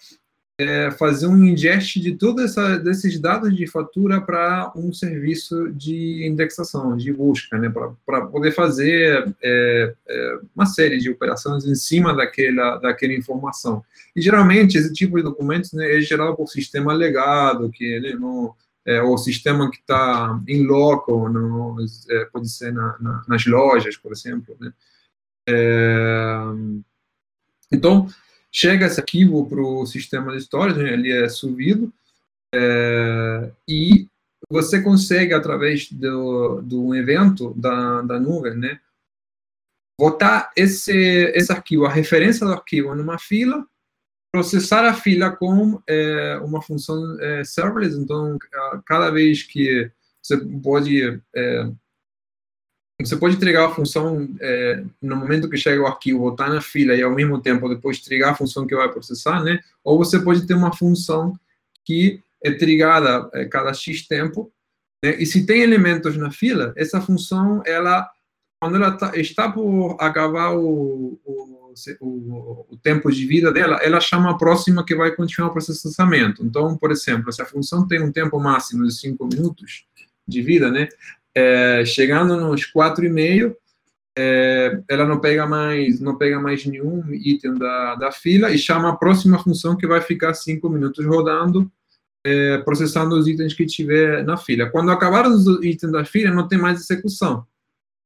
é, 0.59 0.91
fazer 0.91 1.27
um 1.27 1.45
ingest 1.45 2.01
de 2.01 2.15
todos 2.15 2.57
esses 2.87 3.19
dados 3.19 3.55
de 3.57 3.67
fatura 3.67 4.21
para 4.21 4.73
um 4.77 4.93
serviço 4.93 5.71
de 5.73 6.27
indexação, 6.27 6.97
de 6.97 7.13
busca, 7.13 7.59
né, 7.59 7.73
para 8.05 8.27
poder 8.27 8.53
fazer 8.53 9.35
é, 9.43 9.95
é, 10.09 10.39
uma 10.55 10.67
série 10.67 10.99
de 10.99 11.11
operações 11.11 11.65
em 11.65 11.75
cima 11.75 12.15
daquela, 12.15 12.79
daquela 12.79 13.13
informação. 13.13 13.83
E 14.15 14.21
geralmente 14.21 14.77
esse 14.77 14.93
tipo 14.93 15.17
de 15.17 15.23
documentos 15.23 15.73
né, 15.73 15.97
é 15.97 16.01
gerado 16.01 16.37
por 16.37 16.49
sistema 16.49 16.93
legado, 16.93 17.71
que 17.71 17.85
ele 17.85 18.15
não 18.15 18.55
é, 18.85 19.01
o 19.03 19.17
sistema 19.17 19.71
que 19.71 19.79
está 19.79 20.41
em 20.49 20.65
loco, 20.65 21.29
no, 21.29 21.77
é, 22.11 22.25
pode 22.27 22.49
ser 22.49 22.73
na, 22.73 22.97
na, 22.99 23.25
nas 23.29 23.47
lojas, 23.47 23.97
por 23.97 24.13
exemplo. 24.13 24.57
Né? 24.61 24.73
É, 25.49 26.43
então, 27.71 28.09
chega 28.51 28.87
esse 28.87 29.01
arquivo 29.01 29.49
para 29.49 29.61
o 29.61 29.87
sistema 29.87 30.33
de 30.33 30.39
storage, 30.39 30.83
né? 30.83 30.93
ele 30.93 31.11
é 31.11 31.29
subido, 31.29 31.93
é, 32.55 33.51
e 33.69 34.09
você 34.51 34.83
consegue, 34.83 35.33
através 35.33 35.91
do, 35.91 36.61
do 36.61 36.95
evento 36.95 37.55
da, 37.55 38.03
da 38.03 38.21
nuvem, 38.21 38.55
né, 38.55 38.81
botar 39.99 40.51
esse, 40.57 40.93
esse 41.35 41.53
arquivo, 41.53 41.87
a 41.87 41.89
referência 41.89 42.45
do 42.45 42.53
arquivo 42.53 42.95
numa 42.95 43.19
fila, 43.19 43.67
processar 44.33 44.85
a 44.87 44.95
fila 44.95 45.31
com 45.31 45.81
é, 45.87 46.41
uma 46.43 46.63
função 46.63 47.21
é, 47.21 47.45
serverless. 47.45 47.99
Então, 47.99 48.39
cada 48.87 49.11
vez 49.11 49.43
que 49.43 49.91
você 50.23 50.39
pode 50.39 51.21
é, 51.37 51.71
você 53.01 53.17
pode 53.17 53.37
entregar 53.37 53.67
a 53.67 53.75
função 53.75 54.29
é, 54.41 54.85
no 55.01 55.17
momento 55.17 55.51
que 55.51 55.57
chega 55.57 55.83
o 55.83 55.87
arquivo, 55.87 56.21
botar 56.21 56.49
na 56.49 56.61
fila 56.61 56.95
e 56.95 57.03
ao 57.03 57.11
mesmo 57.11 57.41
tempo 57.41 57.69
depois 57.69 58.01
trigar 58.01 58.31
a 58.31 58.35
função 58.35 58.67
que 58.67 58.77
vai 58.77 58.89
processar, 58.91 59.43
né? 59.43 59.61
Ou 59.83 59.99
você 59.99 60.21
pode 60.21 60.47
ter 60.47 60.55
uma 60.55 60.75
função 60.75 61.39
que 61.85 62.23
é 62.43 62.53
trigada 62.53 63.29
é, 63.35 63.45
cada 63.45 63.75
x 63.75 64.07
tempo, 64.07 64.53
né? 65.05 65.17
E 65.17 65.27
se 65.27 65.45
tem 65.45 65.63
elementos 65.63 66.17
na 66.17 66.31
fila, 66.31 66.73
essa 66.77 67.01
função 67.01 67.63
ela 67.67 68.09
quando 68.61 68.77
ela 68.77 68.93
tá, 68.93 69.17
está 69.17 69.51
por 69.51 69.97
acabar 69.99 70.55
o, 70.55 71.19
o 71.25 71.62
o, 72.01 72.67
o, 72.71 72.77
tempo 72.77 73.11
de 73.11 73.27
vida 73.27 73.53
dela, 73.53 73.79
ela 73.83 74.01
chama 74.01 74.31
a 74.31 74.37
próxima 74.37 74.85
que 74.85 74.95
vai 74.95 75.15
continuar 75.15 75.49
o 75.49 75.53
processamento. 75.53 76.45
Então, 76.45 76.77
por 76.77 76.91
exemplo, 76.91 77.33
se 77.33 77.43
a 77.43 77.47
função 77.47 77.87
tem 77.87 78.03
um 78.03 78.13
tempo 78.13 78.39
máximo 78.39 78.87
de 78.87 78.95
5 78.95 79.27
minutos 79.27 79.85
de 80.27 80.43
vida, 80.43 80.71
né? 80.71 80.89
É, 81.35 81.85
chegando 81.85 82.37
nos 82.37 82.63
4,5, 82.73 83.55
é, 84.17 84.81
ela 84.89 85.07
não 85.07 85.19
pega 85.19 85.47
mais 85.47 85.99
não 85.99 86.19
pega 86.19 86.39
mais 86.39 86.67
nenhum 86.67 87.03
item 87.15 87.55
da, 87.55 87.95
da 87.95 88.13
fila 88.13 88.51
e 88.51 88.59
chama 88.59 88.91
a 88.91 88.97
próxima 88.97 89.43
função 89.43 89.77
que 89.77 89.87
vai 89.87 90.03
ficar 90.03 90.35
5 90.35 90.69
minutos 90.69 91.05
rodando, 91.07 91.71
é, 92.25 92.59
processando 92.59 93.17
os 93.17 93.27
itens 93.27 93.55
que 93.55 93.65
tiver 93.67 94.25
na 94.25 94.37
fila. 94.37 94.69
Quando 94.71 94.91
acabar 94.91 95.27
os 95.27 95.47
itens 95.65 95.93
da 95.93 96.05
fila, 96.05 96.35
não 96.35 96.47
tem 96.47 96.59
mais 96.59 96.81
execução 96.81 97.47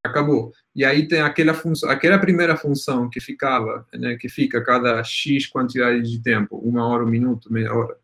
acabou. 0.06 0.52
E 0.74 0.84
aí 0.84 1.06
tem 1.06 1.20
aquela 1.20 1.54
função, 1.54 1.90
aquela 1.90 2.18
primeira 2.18 2.56
função 2.56 3.08
que 3.08 3.20
ficava, 3.20 3.86
né, 3.94 4.16
que 4.16 4.28
fica 4.28 4.62
cada 4.62 5.02
x 5.04 5.46
quantidade 5.46 6.02
de 6.02 6.22
tempo, 6.22 6.56
uma 6.58 6.86
hora, 6.86 7.04
um 7.04 7.08
minuto, 7.08 7.52
meia 7.52 7.74
hora, 7.74 7.96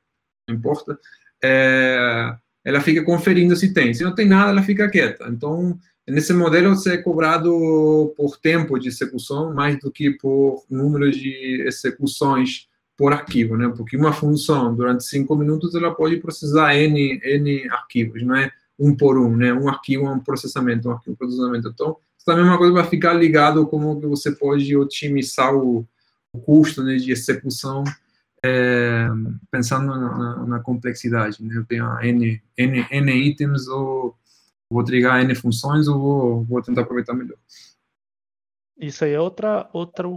não 0.48 0.56
importa, 0.56 0.98
é, 1.42 2.34
ela 2.64 2.80
fica 2.80 3.02
conferindo 3.04 3.56
se 3.56 3.72
tem. 3.72 3.92
Se 3.92 4.04
não 4.04 4.14
tem 4.14 4.28
nada, 4.28 4.50
ela 4.50 4.62
fica 4.62 4.88
quieta. 4.88 5.26
Então, 5.28 5.78
nesse 6.06 6.32
modelo, 6.32 6.70
você 6.70 6.94
é 6.94 6.98
cobrado 6.98 8.12
por 8.16 8.38
tempo 8.38 8.78
de 8.78 8.88
execução 8.88 9.52
mais 9.52 9.78
do 9.78 9.90
que 9.90 10.10
por 10.10 10.64
número 10.70 11.10
de 11.10 11.64
execuções 11.66 12.68
por 12.96 13.12
arquivo, 13.12 13.56
né? 13.56 13.72
Porque 13.76 13.96
uma 13.96 14.12
função, 14.12 14.74
durante 14.74 15.04
cinco 15.04 15.34
minutos, 15.34 15.74
ela 15.74 15.94
pode 15.94 16.18
processar 16.18 16.76
N, 16.76 17.20
N 17.24 17.68
arquivos, 17.70 18.22
não 18.22 18.36
é? 18.36 18.50
Um 18.78 18.96
por 18.96 19.18
um, 19.18 19.36
né? 19.36 19.52
Um 19.52 19.68
arquivo, 19.68 20.10
um 20.10 20.20
processamento, 20.20 20.88
um 20.88 20.92
arquivo, 20.92 21.12
um 21.12 21.16
processamento. 21.16 21.68
Então, 21.68 21.96
também 22.24 22.44
é 22.44 22.48
uma 22.48 22.58
coisa 22.58 22.72
para 22.74 22.84
ficar 22.84 23.14
ligado 23.14 23.66
como 23.66 24.00
que 24.00 24.06
você 24.06 24.32
pode 24.32 24.76
otimizar 24.76 25.54
o, 25.54 25.86
o 26.32 26.40
custo 26.40 26.82
né, 26.82 26.96
de 26.96 27.12
execução 27.12 27.84
é, 28.44 29.08
pensando 29.50 29.86
na, 29.86 30.46
na, 30.46 30.60
complexidade. 30.60 31.42
Né? 31.42 31.56
Eu 31.56 31.64
tenho 31.64 32.00
N, 32.00 32.42
N, 32.56 32.86
N 32.90 33.12
itens, 33.12 33.68
ou 33.68 34.16
vou 34.70 34.84
trigar 34.84 35.22
N 35.22 35.34
funções, 35.34 35.86
ou 35.86 35.98
vou, 35.98 36.44
vou 36.44 36.62
tentar 36.62 36.82
aproveitar 36.82 37.14
melhor. 37.14 37.38
Isso 38.76 39.04
aí 39.04 39.12
é 39.12 39.20
outra, 39.20 39.68
outra 39.72 40.08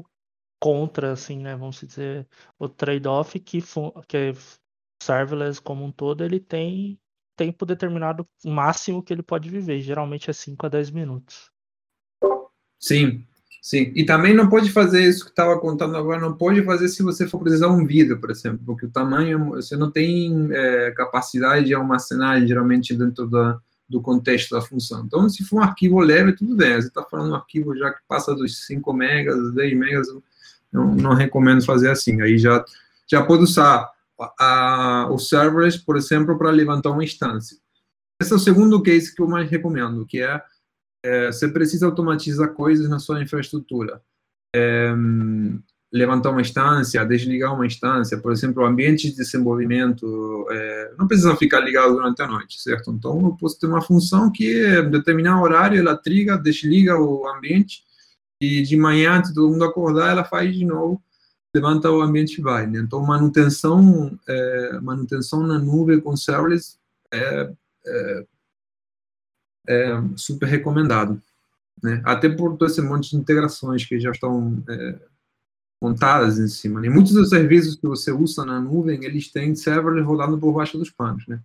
contra, 0.60 1.12
assim, 1.12 1.38
né? 1.40 1.56
Vamos 1.56 1.80
dizer, 1.80 2.28
o 2.58 2.68
trade-off 2.68 3.40
que, 3.40 3.62
que 4.08 4.18
é 4.18 4.34
serverless 5.02 5.62
como 5.62 5.86
um 5.86 5.92
todo, 5.92 6.24
ele 6.24 6.40
tem 6.40 7.00
tempo 7.36 7.66
determinado 7.66 8.28
máximo 8.44 9.04
que 9.04 9.14
ele 9.14 9.24
pode 9.24 9.50
viver. 9.50 9.82
Geralmente 9.82 10.30
é 10.30 10.34
5 10.34 10.66
a 10.66 10.70
10 10.70 10.92
minutos. 10.92 11.52
Sim, 12.80 13.26
Sim, 13.66 13.92
e 13.96 14.06
também 14.06 14.32
não 14.32 14.48
pode 14.48 14.72
fazer 14.72 15.04
isso 15.04 15.24
que 15.24 15.32
estava 15.32 15.60
contando 15.60 15.98
agora, 15.98 16.22
não 16.22 16.34
pode 16.38 16.64
fazer 16.64 16.88
se 16.88 17.02
você 17.02 17.28
for 17.28 17.40
precisar 17.40 17.68
um 17.70 17.84
vídeo, 17.84 18.22
por 18.22 18.30
exemplo, 18.30 18.60
porque 18.64 18.86
o 18.86 18.92
tamanho, 18.92 19.44
você 19.44 19.76
não 19.76 19.90
tem 19.90 20.50
é, 20.52 20.92
capacidade 20.92 21.66
de 21.66 21.74
armazenar 21.74 22.46
geralmente 22.46 22.94
dentro 22.94 23.26
da, 23.26 23.60
do 23.90 24.00
contexto 24.00 24.52
da 24.54 24.62
função. 24.62 25.04
Então, 25.04 25.28
se 25.28 25.44
for 25.44 25.58
um 25.58 25.64
arquivo 25.64 26.00
leve, 26.00 26.34
tudo 26.34 26.56
bem. 26.56 26.76
Você 26.76 26.90
está 26.90 27.02
falando 27.02 27.32
um 27.32 27.36
arquivo 27.36 27.76
já 27.76 27.92
que 27.92 28.02
passa 28.08 28.36
dos 28.36 28.68
5 28.68 28.94
megas, 28.94 29.52
10 29.56 29.78
megas, 29.80 30.08
não, 30.72 30.94
não 30.94 31.14
recomendo 31.16 31.66
fazer 31.66 31.90
assim. 31.90 32.22
Aí 32.22 32.38
já, 32.38 32.64
já 33.08 33.24
pode 33.24 33.46
usar 33.46 33.90
a, 34.40 35.08
o 35.12 35.18
serverless, 35.18 35.84
por 35.84 35.98
exemplo, 35.98 36.38
para 36.38 36.52
levantar 36.52 36.92
uma 36.92 37.04
instância. 37.04 37.58
Esse 38.22 38.32
é 38.32 38.36
o 38.36 38.40
segundo 38.40 38.82
case 38.82 39.14
que 39.14 39.22
eu 39.22 39.28
mais 39.28 39.50
recomendo, 39.50 40.06
que 40.06 40.22
é 40.22 40.42
é, 41.06 41.28
você 41.28 41.48
precisa 41.48 41.86
automatizar 41.86 42.52
coisas 42.54 42.90
na 42.90 42.98
sua 42.98 43.22
infraestrutura. 43.22 44.02
É, 44.56 44.92
levantar 45.94 46.32
uma 46.32 46.42
instância, 46.42 47.06
desligar 47.06 47.54
uma 47.54 47.66
instância, 47.66 48.18
por 48.18 48.32
exemplo, 48.32 48.64
o 48.64 48.66
ambiente 48.66 49.10
de 49.10 49.16
desenvolvimento 49.16 50.48
é, 50.50 50.94
não 50.98 51.08
precisa 51.08 51.36
ficar 51.36 51.60
ligado 51.60 51.94
durante 51.94 52.22
a 52.22 52.28
noite, 52.28 52.60
certo? 52.60 52.92
Então, 52.92 53.22
eu 53.22 53.38
posso 53.40 53.60
ter 53.60 53.68
uma 53.68 53.82
função 53.82 54.32
que, 54.32 54.66
em 54.66 54.90
determinar 54.90 55.42
horário, 55.42 55.80
ela 55.80 55.96
triga, 55.96 56.38
desliga 56.38 57.00
o 57.00 57.28
ambiente 57.28 57.84
e 58.42 58.64
de 58.64 58.76
manhã, 58.76 59.14
antes 59.14 59.34
todo 59.34 59.50
mundo 59.50 59.64
acordar, 59.64 60.12
ela 60.12 60.26
faz 60.26 60.54
de 60.54 60.66
novo, 60.66 61.02
levanta 61.56 61.92
o 61.92 62.02
ambiente 62.02 62.42
vai. 62.42 62.68
Né? 62.68 62.80
Então, 62.80 63.02
manutenção, 63.02 64.18
é, 64.28 64.80
manutenção 64.82 65.46
na 65.46 65.58
nuvem 65.58 66.00
com 66.00 66.16
serverless 66.16 66.78
é, 67.12 67.52
é 67.86 68.26
é 69.68 70.02
super 70.16 70.48
recomendado. 70.48 71.22
Né? 71.84 72.02
Até 72.06 72.30
por 72.30 72.58
todo 72.58 72.70
esse 72.70 72.82
monte 72.82 73.12
de 73.12 73.18
integrações 73.18 73.86
que 73.86 74.00
já 74.00 74.12
estão 74.12 74.64
é, 74.70 75.00
montadas 75.82 76.40
em 76.40 76.48
cima. 76.48 76.80
Né? 76.80 76.90
Muitos 76.90 77.14
dos 77.14 77.30
serviços 77.30 77.76
que 77.76 77.88
você 77.88 78.12
usa 78.12 78.46
na 78.46 78.60
nuvem, 78.60 79.04
eles 79.04 79.32
têm 79.32 79.56
servers 79.56 80.06
rodando 80.06 80.38
por 80.38 80.54
baixo 80.54 80.78
dos 80.78 80.90
panos. 80.90 81.28
Né? 81.28 81.40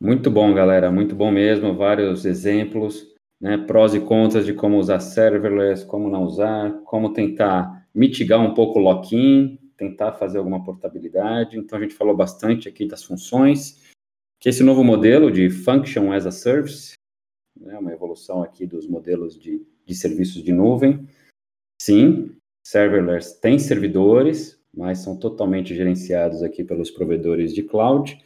Muito 0.00 0.30
bom, 0.30 0.52
galera. 0.54 0.90
Muito 0.90 1.14
bom 1.14 1.30
mesmo. 1.30 1.76
Vários 1.76 2.24
exemplos, 2.24 3.06
né? 3.40 3.56
prós 3.56 3.94
e 3.94 4.00
contras 4.00 4.44
de 4.44 4.52
como 4.52 4.78
usar 4.78 5.00
serverless, 5.00 5.84
como 5.86 6.10
não 6.10 6.24
usar, 6.24 6.72
como 6.84 7.12
tentar 7.12 7.75
mitigar 7.96 8.40
um 8.40 8.52
pouco 8.52 8.78
o 8.78 8.82
lock-in, 8.82 9.58
tentar 9.74 10.12
fazer 10.12 10.36
alguma 10.36 10.62
portabilidade. 10.62 11.58
Então, 11.58 11.78
a 11.78 11.82
gente 11.82 11.94
falou 11.94 12.14
bastante 12.14 12.68
aqui 12.68 12.86
das 12.86 13.02
funções 13.02 13.82
que 14.38 14.50
esse 14.50 14.62
novo 14.62 14.84
modelo 14.84 15.32
de 15.32 15.48
Function 15.48 16.12
as 16.12 16.26
a 16.26 16.30
Service, 16.30 16.92
né, 17.58 17.78
uma 17.78 17.92
evolução 17.92 18.42
aqui 18.42 18.66
dos 18.66 18.86
modelos 18.86 19.38
de, 19.38 19.66
de 19.86 19.94
serviços 19.94 20.42
de 20.42 20.52
nuvem. 20.52 21.08
Sim, 21.80 22.36
serverless 22.66 23.40
tem 23.40 23.58
servidores, 23.58 24.60
mas 24.74 24.98
são 24.98 25.18
totalmente 25.18 25.74
gerenciados 25.74 26.42
aqui 26.42 26.62
pelos 26.62 26.90
provedores 26.90 27.54
de 27.54 27.62
cloud. 27.62 28.22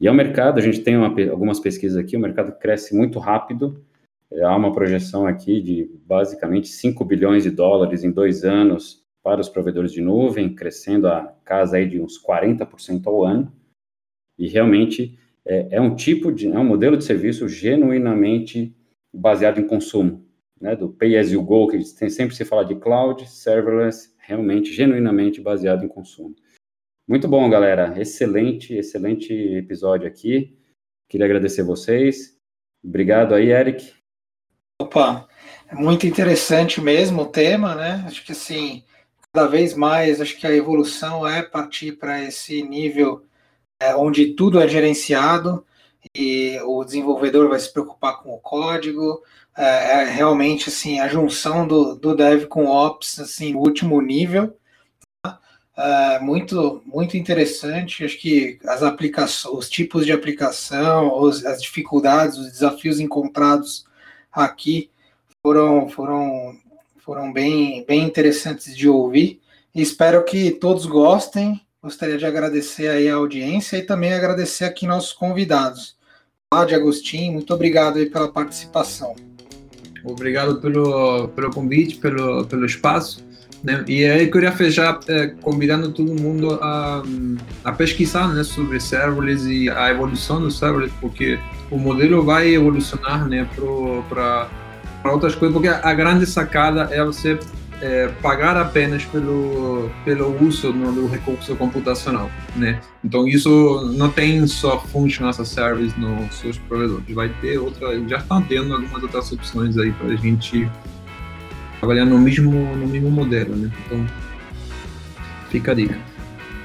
E 0.00 0.08
é 0.08 0.10
um 0.10 0.14
mercado, 0.14 0.58
a 0.58 0.62
gente 0.62 0.80
tem 0.80 0.96
uma, 0.96 1.08
algumas 1.30 1.60
pesquisas 1.60 1.98
aqui, 1.98 2.16
o 2.16 2.20
mercado 2.20 2.58
cresce 2.58 2.96
muito 2.96 3.18
rápido. 3.18 3.84
É, 4.30 4.42
há 4.42 4.56
uma 4.56 4.72
projeção 4.72 5.26
aqui 5.26 5.60
de 5.60 5.90
basicamente 6.06 6.68
5 6.68 7.04
bilhões 7.04 7.42
de 7.42 7.50
dólares 7.50 8.02
em 8.02 8.10
dois 8.10 8.44
anos 8.44 9.04
para 9.22 9.40
os 9.40 9.48
provedores 9.48 9.92
de 9.92 10.00
nuvem, 10.00 10.54
crescendo 10.54 11.08
a 11.08 11.26
casa 11.44 11.76
aí 11.76 11.86
de 11.86 12.00
uns 12.00 12.20
40% 12.22 13.06
ao 13.06 13.24
ano. 13.24 13.52
E 14.38 14.48
realmente 14.48 15.18
é, 15.44 15.68
é, 15.76 15.80
um 15.80 15.94
tipo 15.94 16.32
de, 16.32 16.48
é 16.48 16.58
um 16.58 16.64
modelo 16.64 16.96
de 16.96 17.04
serviço 17.04 17.48
genuinamente 17.48 18.74
baseado 19.12 19.58
em 19.58 19.66
consumo, 19.66 20.24
né, 20.60 20.76
do 20.76 20.88
pay 20.88 21.18
as 21.18 21.32
you 21.32 21.42
go, 21.42 21.66
que 21.68 21.78
tem, 21.94 22.08
sempre 22.08 22.34
se 22.34 22.44
fala 22.44 22.64
de 22.64 22.76
cloud, 22.76 23.28
serverless, 23.28 24.14
realmente, 24.18 24.72
genuinamente 24.72 25.40
baseado 25.40 25.84
em 25.84 25.88
consumo. 25.88 26.34
Muito 27.08 27.26
bom, 27.26 27.48
galera, 27.50 28.00
excelente, 28.00 28.74
excelente 28.74 29.32
episódio 29.32 30.06
aqui, 30.06 30.56
queria 31.08 31.26
agradecer 31.26 31.62
vocês, 31.62 32.38
obrigado 32.84 33.34
aí, 33.34 33.50
Eric. 33.50 33.92
Opa, 34.80 35.28
é 35.68 35.74
muito 35.74 36.06
interessante 36.06 36.80
mesmo 36.80 37.22
o 37.22 37.26
tema, 37.26 37.74
né, 37.74 38.04
acho 38.06 38.24
que 38.24 38.32
assim, 38.32 38.84
cada 39.32 39.46
vez 39.46 39.74
mais, 39.74 40.20
acho 40.20 40.36
que 40.38 40.46
a 40.46 40.54
evolução 40.54 41.26
é 41.26 41.42
partir 41.42 41.92
para 41.92 42.22
esse 42.22 42.62
nível 42.62 43.24
é, 43.80 43.94
onde 43.94 44.34
tudo 44.34 44.60
é 44.60 44.68
gerenciado 44.68 45.64
e 46.14 46.58
o 46.64 46.84
desenvolvedor 46.84 47.48
vai 47.48 47.58
se 47.58 47.72
preocupar 47.72 48.22
com 48.22 48.34
o 48.34 48.38
código. 48.38 49.22
É, 49.56 50.02
é 50.02 50.04
realmente 50.04 50.68
assim 50.68 51.00
a 51.00 51.08
junção 51.08 51.66
do, 51.66 51.94
do 51.94 52.14
Dev 52.14 52.46
com 52.46 52.66
Ops, 52.66 53.20
assim, 53.20 53.54
último 53.54 54.00
nível. 54.00 54.56
Tá? 55.22 55.38
É, 55.76 56.18
muito 56.20 56.82
muito 56.86 57.16
interessante. 57.16 58.04
Acho 58.04 58.18
que 58.18 58.58
as 58.66 58.82
aplicações, 58.82 59.54
os 59.54 59.68
tipos 59.70 60.04
de 60.06 60.12
aplicação, 60.12 61.20
os, 61.20 61.44
as 61.46 61.62
dificuldades, 61.62 62.38
os 62.38 62.50
desafios 62.52 63.00
encontrados 63.00 63.86
aqui 64.32 64.90
foram 65.42 65.88
foram 65.88 66.58
foram 67.10 67.32
bem 67.32 67.84
bem 67.84 68.04
interessantes 68.04 68.76
de 68.76 68.88
ouvir. 68.88 69.40
Espero 69.74 70.24
que 70.24 70.52
todos 70.52 70.86
gostem 70.86 71.60
Gostaria 71.82 72.18
de 72.18 72.26
agradecer 72.26 72.88
aí 72.88 73.08
a 73.08 73.14
audiência 73.14 73.78
e 73.78 73.82
também 73.82 74.12
agradecer 74.12 74.66
aqui 74.66 74.86
nossos 74.86 75.14
convidados. 75.14 75.96
Cláudio 76.52 76.76
Agostinho, 76.76 77.32
muito 77.32 77.54
obrigado 77.54 77.96
aí 77.96 78.04
pela 78.04 78.30
participação. 78.30 79.16
Obrigado 80.04 80.60
pelo, 80.60 81.28
pelo 81.28 81.50
convite, 81.50 81.96
pelo, 81.96 82.44
pelo 82.44 82.66
espaço. 82.66 83.24
Né? 83.64 83.82
E 83.88 84.04
aí 84.04 84.26
eu 84.26 84.30
queria 84.30 84.52
fechar 84.52 85.00
é, 85.08 85.28
convidando 85.28 85.90
todo 85.90 86.14
mundo 86.20 86.58
a, 86.62 87.02
a 87.64 87.72
pesquisar 87.72 88.28
né, 88.28 88.44
sobre 88.44 88.78
serverless 88.78 89.50
e 89.50 89.70
a 89.70 89.90
evolução 89.90 90.38
do 90.38 90.50
serverless, 90.50 90.94
porque 91.00 91.38
o 91.70 91.78
modelo 91.78 92.22
vai 92.22 92.54
evolucionar 92.54 93.26
né, 93.26 93.48
para 94.08 94.50
outras 95.04 95.34
coisas, 95.34 95.54
porque 95.54 95.68
a 95.68 95.94
grande 95.94 96.26
sacada 96.26 96.88
é 96.92 97.02
você 97.04 97.38
é, 97.80 98.08
pagar 98.20 98.56
apenas 98.56 99.04
pelo, 99.06 99.90
pelo 100.04 100.36
uso 100.44 100.72
do 100.72 101.06
recurso 101.06 101.56
computacional, 101.56 102.30
né? 102.54 102.80
Então 103.02 103.26
isso 103.26 103.92
não 103.96 104.10
tem 104.10 104.46
só 104.46 104.78
function 104.78 105.26
as 105.26 105.40
a 105.40 105.44
service 105.44 105.98
nos 105.98 106.34
seus 106.34 106.58
provedores, 106.58 107.14
vai 107.14 107.30
ter 107.40 107.58
outra, 107.58 107.98
já 108.06 108.18
está 108.18 108.40
tendo 108.42 108.74
algumas 108.74 109.02
outras 109.02 109.32
opções 109.32 109.78
aí 109.78 109.92
para 109.92 110.08
a 110.08 110.16
gente 110.16 110.70
trabalhar 111.78 112.04
no 112.04 112.18
mesmo 112.18 112.50
no 112.76 112.86
mesmo 112.86 113.10
modelo, 113.10 113.56
né? 113.56 113.70
Então 113.86 114.06
fica 115.48 115.72
a 115.72 115.74
dica. 115.74 115.98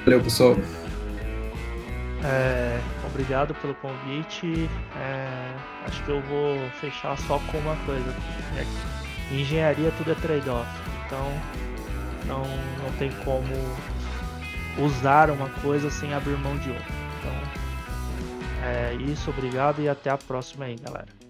Valeu 0.04 0.20
pessoal. 0.20 0.56
É, 2.26 2.80
obrigado 3.06 3.54
pelo 3.54 3.74
convite. 3.76 4.68
É, 4.96 5.54
acho 5.86 6.02
que 6.02 6.10
eu 6.10 6.20
vou 6.22 6.58
fechar 6.80 7.16
só 7.18 7.38
com 7.50 7.58
uma 7.58 7.76
coisa. 7.86 8.14
É, 8.56 9.34
engenharia 9.34 9.92
tudo 9.92 10.12
é 10.12 10.14
trade-off. 10.16 10.68
Então 11.06 11.32
não, 12.26 12.42
não 12.82 12.92
tem 12.98 13.12
como 13.24 13.54
usar 14.84 15.30
uma 15.30 15.48
coisa 15.62 15.90
sem 15.90 16.12
abrir 16.12 16.36
mão 16.36 16.56
de 16.58 16.70
outra. 16.70 16.94
Então 17.18 17.32
é 18.64 18.94
isso, 18.94 19.30
obrigado 19.30 19.80
e 19.80 19.88
até 19.88 20.10
a 20.10 20.18
próxima 20.18 20.64
aí, 20.64 20.76
galera. 20.76 21.25